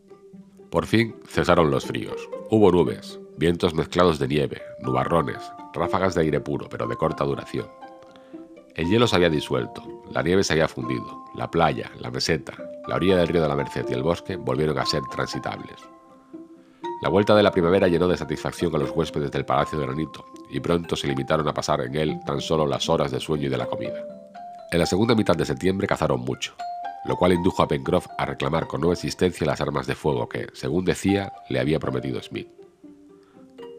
Por 0.70 0.86
fin 0.86 1.16
cesaron 1.28 1.72
los 1.72 1.86
fríos. 1.86 2.30
Hubo 2.50 2.72
nubes, 2.72 3.20
vientos 3.38 3.74
mezclados 3.74 4.20
de 4.20 4.28
nieve, 4.28 4.62
nubarrones, 4.82 5.40
ráfagas 5.74 6.16
de 6.16 6.22
aire 6.22 6.40
puro, 6.40 6.68
pero 6.70 6.88
de 6.88 6.96
corta 6.96 7.24
duración. 7.24 7.68
El 8.75 8.90
hielo 8.90 9.08
se 9.08 9.16
había 9.16 9.30
disuelto, 9.30 10.04
la 10.12 10.22
nieve 10.22 10.44
se 10.44 10.54
había 10.54 10.68
fundido, 10.68 11.25
la 11.34 11.50
playa, 11.50 11.90
la 12.00 12.12
meseta, 12.12 12.54
la 12.88 12.96
orilla 12.96 13.18
del 13.18 13.30
río 13.30 13.42
de 13.42 13.48
la 13.48 13.56
Merced 13.56 13.86
y 13.90 13.94
el 13.94 14.04
bosque 14.04 14.36
volvieron 14.36 14.78
a 14.78 14.86
ser 14.86 15.02
transitables. 15.10 15.78
La 17.02 17.10
vuelta 17.10 17.36
de 17.36 17.44
la 17.44 17.52
primavera 17.52 17.88
llenó 17.88 18.08
de 18.08 18.18
satisfacción 18.18 18.75
a 18.75 18.78
los 18.78 18.92
huéspedes 18.92 19.32
del 19.32 19.46
Palacio 19.46 19.80
de 19.80 19.86
Granito, 19.86 20.25
y 20.52 20.60
pronto 20.60 20.96
se 20.96 21.08
limitaron 21.08 21.48
a 21.48 21.54
pasar 21.54 21.82
en 21.82 21.96
él 21.96 22.20
tan 22.25 22.42
solo 22.42 22.66
las 22.66 22.90
horas 22.90 23.12
de 23.12 23.20
sueño 23.20 23.48
y 23.48 23.50
de 23.50 23.58
la 23.58 23.66
comida. 23.66 24.04
En 24.72 24.80
la 24.80 24.86
segunda 24.86 25.16
mitad 25.16 25.36
de 25.36 25.46
septiembre 25.46 25.88
cazaron 25.88 26.22
mucho, 26.22 26.56
lo 27.06 27.16
cual 27.16 27.34
indujo 27.34 27.64
a 27.64 27.68
Pencroff 27.68 28.08
a 28.18 28.25
reclamar 28.25 28.68
con 28.68 28.82
nueva 28.82 28.94
existencia 28.94 29.46
las 29.46 29.62
armas 29.62 29.88
de 29.88 29.96
fuego 29.96 30.28
que, 30.28 30.48
según 30.54 30.86
decía, 30.86 31.34
le 31.50 31.60
había 31.60 31.80
prometido 31.80 32.22
Smith. 32.22 32.48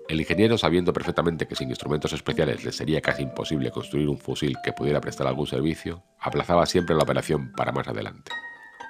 El 0.08 0.20
ingeniero, 0.20 0.56
sabiendo 0.56 0.92
perfectamente 0.92 1.49
que 1.49 1.56
sin 1.56 1.68
instrumentos 1.68 2.12
especiales 2.12 2.64
le 2.64 2.70
sería 2.70 3.00
casi 3.00 3.23
imposible 3.23 3.73
construir 3.73 4.08
un 4.08 4.18
fusil 4.18 4.56
que 4.62 4.73
pudiera 4.73 5.00
prestar 5.00 5.26
algún 5.26 5.49
servicio, 5.49 6.04
aplazaba 6.20 6.64
siempre 6.66 6.94
la 6.94 7.02
operación 7.02 7.52
para 7.56 7.73
más 7.73 7.88
adelante. 7.88 8.30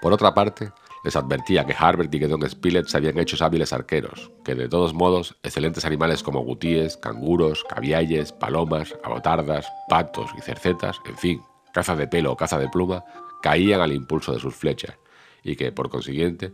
Por 0.07 0.13
otra 0.13 0.35
parte, 0.35 0.71
les 1.03 1.17
advertía 1.17 1.67
que 1.67 1.75
Harbert 1.77 2.15
y 2.15 2.21
Gedon 2.21 2.49
Spilett 2.49 2.87
se 2.87 2.97
habían 2.97 3.19
hecho 3.19 3.45
hábiles 3.45 3.73
arqueros, 3.73 4.31
que 4.45 4.55
de 4.55 4.69
todos 4.69 4.95
modos, 4.95 5.35
excelentes 5.43 5.85
animales 5.85 6.23
como 6.23 6.45
gutíes, 6.45 6.97
canguros, 6.97 7.65
cavialles, 7.65 8.31
palomas, 8.31 8.95
abotardas, 9.03 9.67
patos 9.89 10.31
y 10.39 10.43
cercetas, 10.43 11.01
en 11.07 11.19
fin, 11.19 11.41
caza 11.73 11.97
de 11.97 12.07
pelo 12.07 12.31
o 12.31 12.37
caza 12.37 12.57
de 12.57 12.69
pluma, 12.69 13.05
caían 13.43 13.81
al 13.81 13.93
impulso 13.93 14.33
de 14.33 14.39
sus 14.39 14.55
flechas, 14.55 14.97
y 15.43 15.57
que, 15.57 15.73
por 15.73 15.91
consiguiente, 15.91 16.53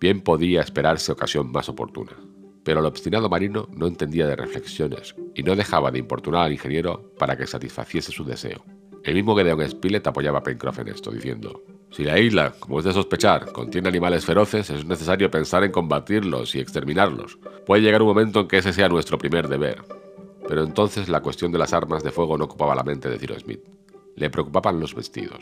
bien 0.00 0.22
podía 0.22 0.62
esperarse 0.62 1.12
ocasión 1.12 1.52
más 1.52 1.68
oportuna 1.68 2.12
pero 2.64 2.80
el 2.80 2.86
obstinado 2.86 3.28
marino 3.28 3.68
no 3.74 3.86
entendía 3.86 4.26
de 4.26 4.36
reflexiones 4.36 5.14
y 5.34 5.42
no 5.42 5.54
dejaba 5.54 5.90
de 5.90 5.98
importunar 5.98 6.44
al 6.44 6.52
ingeniero 6.52 7.12
para 7.18 7.36
que 7.36 7.46
satisfaciese 7.46 8.10
su 8.10 8.24
deseo. 8.24 8.64
El 9.02 9.12
mismo 9.12 9.36
Gedeon 9.36 9.68
Spilett 9.68 10.06
apoyaba 10.06 10.38
a 10.38 10.42
Pencroff 10.42 10.78
en 10.78 10.88
esto, 10.88 11.10
diciendo: 11.10 11.62
Si 11.94 12.02
la 12.02 12.18
isla, 12.18 12.52
como 12.58 12.80
es 12.80 12.84
de 12.84 12.92
sospechar, 12.92 13.52
contiene 13.52 13.88
animales 13.88 14.24
feroces, 14.24 14.68
es 14.68 14.84
necesario 14.84 15.30
pensar 15.30 15.62
en 15.62 15.70
combatirlos 15.70 16.56
y 16.56 16.58
exterminarlos. 16.58 17.38
Puede 17.64 17.82
llegar 17.82 18.02
un 18.02 18.08
momento 18.08 18.40
en 18.40 18.48
que 18.48 18.58
ese 18.58 18.72
sea 18.72 18.88
nuestro 18.88 19.16
primer 19.16 19.46
deber. 19.46 19.84
Pero 20.48 20.64
entonces 20.64 21.08
la 21.08 21.20
cuestión 21.20 21.52
de 21.52 21.58
las 21.58 21.72
armas 21.72 22.02
de 22.02 22.10
fuego 22.10 22.36
no 22.36 22.46
ocupaba 22.46 22.74
la 22.74 22.82
mente 22.82 23.08
de 23.08 23.16
Cyrus 23.16 23.42
Smith. 23.42 23.62
Le 24.16 24.28
preocupaban 24.28 24.80
los 24.80 24.92
vestidos. 24.92 25.38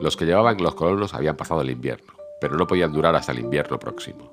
Los 0.00 0.16
que 0.16 0.26
llevaban 0.26 0.60
los 0.60 0.74
colonos 0.74 1.14
habían 1.14 1.36
pasado 1.36 1.60
el 1.60 1.70
invierno, 1.70 2.14
pero 2.40 2.56
no 2.56 2.66
podían 2.66 2.92
durar 2.92 3.14
hasta 3.14 3.30
el 3.30 3.38
invierno 3.38 3.78
próximo. 3.78 4.32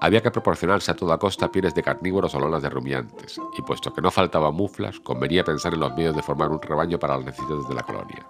Había 0.00 0.20
que 0.20 0.32
proporcionarse 0.32 0.90
a 0.90 0.96
toda 0.96 1.18
costa 1.18 1.52
pieles 1.52 1.76
de 1.76 1.84
carnívoros 1.84 2.34
o 2.34 2.40
lonas 2.40 2.62
de 2.62 2.70
rumiantes, 2.70 3.40
y 3.56 3.62
puesto 3.62 3.94
que 3.94 4.02
no 4.02 4.10
faltaban 4.10 4.52
muflas, 4.52 4.98
convenía 4.98 5.44
pensar 5.44 5.74
en 5.74 5.80
los 5.80 5.94
medios 5.94 6.16
de 6.16 6.22
formar 6.22 6.50
un 6.50 6.60
rebaño 6.60 6.98
para 6.98 7.18
las 7.18 7.26
necesidades 7.26 7.68
de 7.68 7.74
la 7.76 7.84
colonia. 7.84 8.26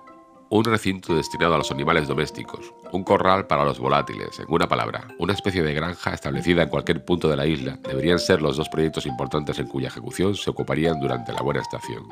Un 0.49 0.65
recinto 0.65 1.17
destinado 1.17 1.55
a 1.55 1.59
los 1.59 1.73
animales 1.73 2.07
domésticos, 2.07 2.73
un 2.93 3.03
corral 3.03 3.49
para 3.49 3.65
los 3.65 3.81
volátiles, 3.81 4.39
en 4.39 4.47
una 4.49 4.69
palabra, 4.69 5.09
una 5.19 5.33
especie 5.33 5.61
de 5.65 5.75
granja 5.75 6.15
establecida 6.15 6.63
en 6.63 6.69
cualquier 6.69 7.05
punto 7.05 7.29
de 7.29 7.37
la 7.37 7.47
isla, 7.47 7.81
deberían 7.83 8.21
ser 8.21 8.43
los 8.43 8.57
dos 8.57 8.69
proyectos 8.69 9.07
importantes 9.07 9.59
en 9.59 9.67
cuya 9.67 9.89
ejecución 9.89 10.37
se 10.37 10.49
ocuparían 10.51 11.01
durante 11.01 11.33
la 11.33 11.43
buena 11.43 11.63
estación. 11.63 12.05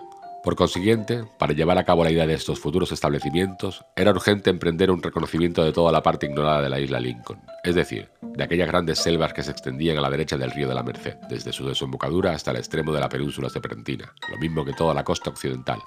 Por 0.42 0.56
consiguiente, 0.56 1.24
para 1.38 1.52
llevar 1.52 1.78
a 1.78 1.84
cabo 1.84 2.02
la 2.02 2.10
idea 2.10 2.26
de 2.26 2.34
estos 2.34 2.58
futuros 2.58 2.90
establecimientos, 2.90 3.84
era 3.94 4.10
urgente 4.10 4.50
emprender 4.50 4.90
un 4.90 5.00
reconocimiento 5.00 5.64
de 5.64 5.72
toda 5.72 5.92
la 5.92 6.02
parte 6.02 6.26
ignorada 6.26 6.60
de 6.60 6.68
la 6.68 6.80
isla 6.80 6.98
Lincoln, 6.98 7.40
es 7.62 7.76
decir, 7.76 8.10
de 8.20 8.42
aquellas 8.42 8.68
grandes 8.68 8.98
selvas 8.98 9.32
que 9.32 9.44
se 9.44 9.52
extendían 9.52 9.98
a 9.98 10.00
la 10.00 10.10
derecha 10.10 10.36
del 10.36 10.50
río 10.50 10.66
de 10.66 10.74
la 10.74 10.82
Merced, 10.82 11.18
desde 11.28 11.52
su 11.52 11.68
desembocadura 11.68 12.32
hasta 12.32 12.50
el 12.50 12.56
extremo 12.56 12.92
de 12.92 13.00
la 13.00 13.08
península 13.08 13.48
septentrina, 13.48 14.12
lo 14.28 14.38
mismo 14.38 14.64
que 14.64 14.72
toda 14.72 14.92
la 14.92 15.04
costa 15.04 15.30
occidental. 15.30 15.78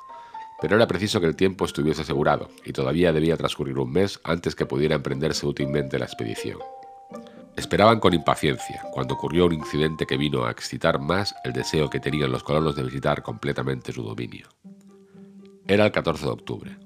Pero 0.62 0.76
era 0.76 0.88
preciso 0.88 1.20
que 1.20 1.28
el 1.28 1.36
tiempo 1.36 1.66
estuviese 1.66 2.02
asegurado, 2.02 2.50
y 2.66 2.74
todavía 2.74 3.14
debía 3.14 3.38
transcurrir 3.38 3.78
un 3.78 3.92
mes 3.92 4.20
antes 4.24 4.56
que 4.56 4.66
pudiera 4.66 4.96
emprenderse 4.96 5.46
útilmente 5.46 6.00
la 6.00 6.06
expedición. 6.06 6.60
Esperaban 7.56 8.00
con 8.00 8.14
impaciencia 8.14 8.84
cuando 8.92 9.16
ocurrió 9.16 9.48
un 9.48 9.54
incidente 9.54 10.06
que 10.06 10.16
vino 10.16 10.46
a 10.46 10.52
excitar 10.52 11.00
más 11.00 11.36
el 11.44 11.54
deseo 11.54 11.90
que 11.90 12.00
tenían 12.00 12.32
los 12.32 12.44
colonos 12.44 12.76
de 12.76 12.84
visitar 12.84 13.24
completamente 13.24 13.92
su 13.92 14.04
dominio. 14.04 14.48
Era 15.68 15.86
el 15.86 15.92
14 15.92 16.24
de 16.24 16.32
octubre. 16.32 16.78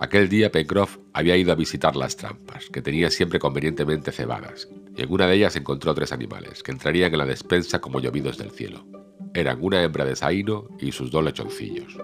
Aquel 0.00 0.28
día 0.28 0.52
Pencroff 0.52 0.98
había 1.12 1.36
ido 1.36 1.52
a 1.52 1.54
visitar 1.54 1.96
las 1.96 2.16
trampas, 2.16 2.68
que 2.70 2.82
tenía 2.82 3.10
siempre 3.10 3.38
convenientemente 3.38 4.12
cebadas, 4.12 4.68
y 4.96 5.02
en 5.02 5.12
una 5.12 5.26
de 5.26 5.36
ellas 5.36 5.56
encontró 5.56 5.94
tres 5.94 6.12
animales, 6.12 6.62
que 6.62 6.72
entrarían 6.72 7.12
en 7.12 7.18
la 7.18 7.26
despensa 7.26 7.80
como 7.80 8.00
llovidos 8.00 8.36
del 8.36 8.50
cielo. 8.50 8.84
Eran 9.32 9.58
una 9.62 9.82
hembra 9.82 10.04
de 10.04 10.16
saíno 10.16 10.68
y 10.78 10.92
sus 10.92 11.10
dos 11.10 11.24
lechoncillos. 11.24 11.96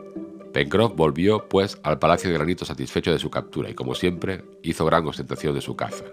Pencroff 0.53 0.95
volvió, 0.95 1.49
pues, 1.49 1.79
al 1.83 1.99
Palacio 1.99 2.31
de 2.31 2.37
Granito 2.37 2.65
satisfecho 2.65 3.13
de 3.13 3.19
su 3.19 3.31
captura 3.31 3.71
y, 3.71 3.75
como 3.75 3.95
siempre, 3.95 4.45
hizo 4.63 4.85
gran 4.85 5.07
ostentación 5.07 5.55
de 5.55 5.61
su 5.61 5.77
caza. 5.77 6.05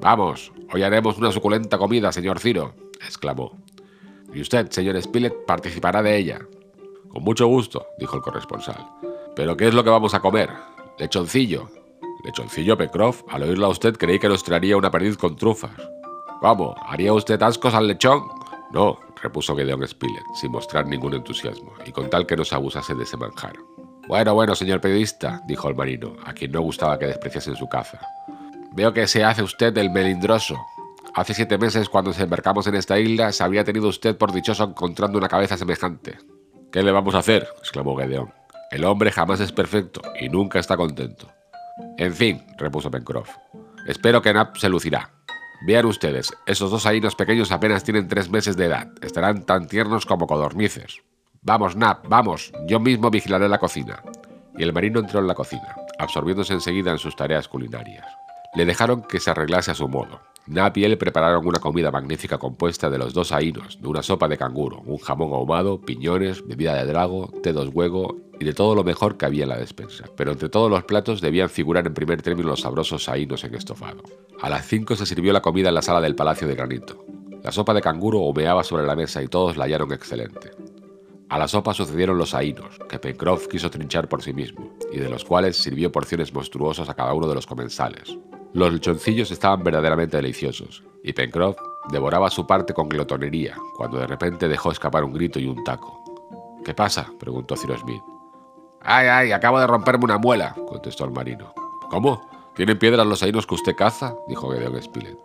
Vamos, 0.00 0.52
hoy 0.72 0.82
haremos 0.82 1.18
una 1.18 1.32
suculenta 1.32 1.78
comida, 1.78 2.12
señor 2.12 2.38
Ciro, 2.38 2.74
exclamó. 3.04 3.56
Y 4.32 4.40
usted, 4.40 4.70
señor 4.70 5.00
Spilett, 5.00 5.44
participará 5.46 6.02
de 6.02 6.16
ella. 6.16 6.40
Con 7.08 7.24
mucho 7.24 7.46
gusto, 7.46 7.86
dijo 7.98 8.16
el 8.16 8.22
corresponsal. 8.22 8.86
¿Pero 9.34 9.56
qué 9.56 9.68
es 9.68 9.74
lo 9.74 9.84
que 9.84 9.90
vamos 9.90 10.14
a 10.14 10.20
comer? 10.20 10.50
Lechoncillo. 10.98 11.68
Lechoncillo, 12.24 12.76
Pencroff. 12.76 13.22
Al 13.28 13.44
oírlo 13.44 13.66
a 13.66 13.70
usted 13.70 13.96
creí 13.96 14.18
que 14.18 14.28
nos 14.28 14.44
traería 14.44 14.76
una 14.76 14.90
perdiz 14.90 15.16
con 15.16 15.36
trufas. 15.36 15.76
¿Cómo? 16.40 16.74
¿Haría 16.86 17.12
usted 17.12 17.40
ascos 17.42 17.74
al 17.74 17.86
lechón? 17.86 18.35
No, 18.76 19.00
repuso 19.22 19.56
Gedeon 19.56 19.88
Spilett, 19.88 20.22
sin 20.34 20.52
mostrar 20.52 20.86
ningún 20.86 21.14
entusiasmo, 21.14 21.72
y 21.86 21.92
con 21.92 22.10
tal 22.10 22.26
que 22.26 22.36
no 22.36 22.44
se 22.44 22.54
abusase 22.54 22.94
de 22.94 23.04
ese 23.04 23.16
manjar. 23.16 23.54
Bueno, 24.06 24.34
bueno, 24.34 24.54
señor 24.54 24.82
periodista, 24.82 25.40
dijo 25.46 25.70
el 25.70 25.74
marino, 25.74 26.14
a 26.26 26.34
quien 26.34 26.52
no 26.52 26.60
gustaba 26.60 26.98
que 26.98 27.06
despreciasen 27.06 27.56
su 27.56 27.70
caza. 27.70 27.98
Veo 28.72 28.92
que 28.92 29.06
se 29.06 29.24
hace 29.24 29.42
usted 29.42 29.74
el 29.78 29.88
melindroso. 29.88 30.58
Hace 31.14 31.32
siete 31.32 31.56
meses, 31.56 31.88
cuando 31.88 32.10
nos 32.10 32.20
embarcamos 32.20 32.66
en 32.66 32.74
esta 32.74 32.98
isla, 32.98 33.32
se 33.32 33.42
había 33.42 33.64
tenido 33.64 33.88
usted 33.88 34.14
por 34.18 34.30
dichoso 34.30 34.64
encontrando 34.64 35.16
una 35.16 35.30
cabeza 35.30 35.56
semejante. 35.56 36.18
¿Qué 36.70 36.82
le 36.82 36.92
vamos 36.92 37.14
a 37.14 37.20
hacer? 37.20 37.48
exclamó 37.58 37.96
Gedeón. 37.96 38.30
El 38.70 38.84
hombre 38.84 39.10
jamás 39.10 39.40
es 39.40 39.52
perfecto 39.52 40.02
y 40.20 40.28
nunca 40.28 40.58
está 40.58 40.76
contento. 40.76 41.30
En 41.96 42.12
fin, 42.12 42.44
repuso 42.58 42.90
Pencroff, 42.90 43.30
espero 43.86 44.20
que 44.20 44.34
Nap 44.34 44.58
se 44.58 44.68
lucirá. 44.68 45.15
Vean 45.62 45.86
ustedes, 45.86 46.32
esos 46.46 46.70
dos 46.70 46.86
ainos 46.86 47.14
pequeños 47.14 47.50
apenas 47.50 47.82
tienen 47.82 48.08
tres 48.08 48.30
meses 48.30 48.56
de 48.56 48.66
edad. 48.66 48.88
Estarán 49.00 49.44
tan 49.44 49.66
tiernos 49.66 50.06
como 50.06 50.26
codornices. 50.26 51.02
Vamos, 51.42 51.76
Nap, 51.76 52.06
vamos. 52.08 52.52
Yo 52.66 52.80
mismo 52.80 53.10
vigilaré 53.10 53.48
la 53.48 53.58
cocina. 53.58 54.02
Y 54.58 54.62
el 54.62 54.72
marino 54.72 55.00
entró 55.00 55.20
en 55.20 55.26
la 55.26 55.34
cocina, 55.34 55.76
absorbiéndose 55.98 56.52
enseguida 56.52 56.90
en 56.90 56.98
sus 56.98 57.16
tareas 57.16 57.48
culinarias. 57.48 58.06
Le 58.54 58.64
dejaron 58.64 59.02
que 59.02 59.20
se 59.20 59.30
arreglase 59.30 59.70
a 59.70 59.74
su 59.74 59.88
modo. 59.88 60.20
Nap 60.46 60.76
y 60.76 60.84
él 60.84 60.96
prepararon 60.96 61.44
una 61.44 61.58
comida 61.58 61.90
magnífica 61.90 62.38
compuesta 62.38 62.88
de 62.88 62.98
los 62.98 63.12
dos 63.12 63.32
ainos, 63.32 63.80
de 63.80 63.88
una 63.88 64.02
sopa 64.02 64.28
de 64.28 64.38
canguro, 64.38 64.80
un 64.86 64.98
jamón 64.98 65.32
ahumado, 65.32 65.80
piñones, 65.80 66.46
bebida 66.46 66.74
de 66.74 66.86
drago, 66.86 67.32
té 67.42 67.52
dos 67.52 67.70
huevo 67.72 68.16
y 68.38 68.44
de 68.44 68.54
todo 68.54 68.76
lo 68.76 68.84
mejor 68.84 69.16
que 69.16 69.26
había 69.26 69.42
en 69.42 69.48
la 69.48 69.58
despensa. 69.58 70.04
Pero 70.16 70.30
entre 70.30 70.48
todos 70.48 70.70
los 70.70 70.84
platos 70.84 71.20
debían 71.20 71.48
figurar 71.48 71.84
en 71.86 71.94
primer 71.94 72.22
término 72.22 72.50
los 72.50 72.60
sabrosos 72.60 73.08
ainos 73.08 73.42
en 73.42 73.56
estofado. 73.56 74.02
A 74.40 74.48
las 74.48 74.66
cinco 74.66 74.94
se 74.94 75.06
sirvió 75.06 75.32
la 75.32 75.42
comida 75.42 75.70
en 75.70 75.74
la 75.74 75.82
sala 75.82 76.00
del 76.00 76.14
Palacio 76.14 76.46
de 76.46 76.54
Granito. 76.54 77.04
La 77.42 77.50
sopa 77.50 77.74
de 77.74 77.82
canguro 77.82 78.20
humeaba 78.20 78.62
sobre 78.62 78.86
la 78.86 78.94
mesa 78.94 79.22
y 79.22 79.28
todos 79.28 79.56
la 79.56 79.64
hallaron 79.64 79.92
excelente. 79.92 80.52
A 81.28 81.38
la 81.38 81.48
sopa 81.48 81.74
sucedieron 81.74 82.18
los 82.18 82.34
ainos, 82.34 82.78
que 82.88 83.00
Pencroff 83.00 83.48
quiso 83.48 83.68
trinchar 83.68 84.08
por 84.08 84.22
sí 84.22 84.32
mismo, 84.32 84.76
y 84.92 84.98
de 84.98 85.10
los 85.10 85.24
cuales 85.24 85.56
sirvió 85.56 85.90
porciones 85.90 86.32
monstruosas 86.32 86.88
a 86.88 86.94
cada 86.94 87.14
uno 87.14 87.26
de 87.26 87.34
los 87.34 87.46
comensales. 87.46 88.16
Los 88.52 88.72
lechoncillos 88.72 89.30
estaban 89.30 89.62
verdaderamente 89.62 90.16
deliciosos, 90.16 90.82
y 91.02 91.12
Pencroff, 91.12 91.56
devoraba 91.90 92.30
su 92.30 92.46
parte 92.46 92.74
con 92.74 92.88
glotonería, 92.88 93.56
cuando 93.76 93.98
de 93.98 94.06
repente 94.06 94.48
dejó 94.48 94.72
escapar 94.72 95.04
un 95.04 95.12
grito 95.12 95.38
y 95.38 95.46
un 95.46 95.62
taco. 95.64 96.02
¿Qué 96.64 96.74
pasa? 96.74 97.06
preguntó 97.18 97.56
Ciro 97.56 97.76
Smith. 97.78 98.02
¡Ay, 98.80 99.08
ay! 99.08 99.32
Acabo 99.32 99.60
de 99.60 99.66
romperme 99.66 100.04
una 100.04 100.18
muela, 100.18 100.54
contestó 100.66 101.04
el 101.04 101.10
marino. 101.10 101.52
¿Cómo? 101.90 102.28
¿Tienen 102.54 102.78
piedras 102.78 103.06
los 103.06 103.22
ainos 103.22 103.46
que 103.46 103.54
usted 103.54 103.76
caza? 103.76 104.14
dijo 104.28 104.50
Gedeon 104.50 104.82
Spilett. 104.82 105.18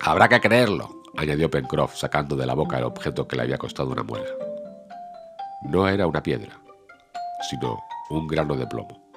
Habrá 0.00 0.28
que 0.28 0.40
creerlo, 0.40 1.02
añadió 1.16 1.50
Pencroff, 1.50 1.96
sacando 1.96 2.36
de 2.36 2.46
la 2.46 2.54
boca 2.54 2.78
el 2.78 2.84
objeto 2.84 3.26
que 3.26 3.36
le 3.36 3.42
había 3.42 3.58
costado 3.58 3.90
una 3.90 4.02
muela. 4.02 4.28
No 5.62 5.88
era 5.88 6.06
una 6.06 6.22
piedra, 6.22 6.58
sino 7.50 7.78
un 8.10 8.26
grano 8.28 8.54
de 8.54 8.66
plomo. 8.66 9.07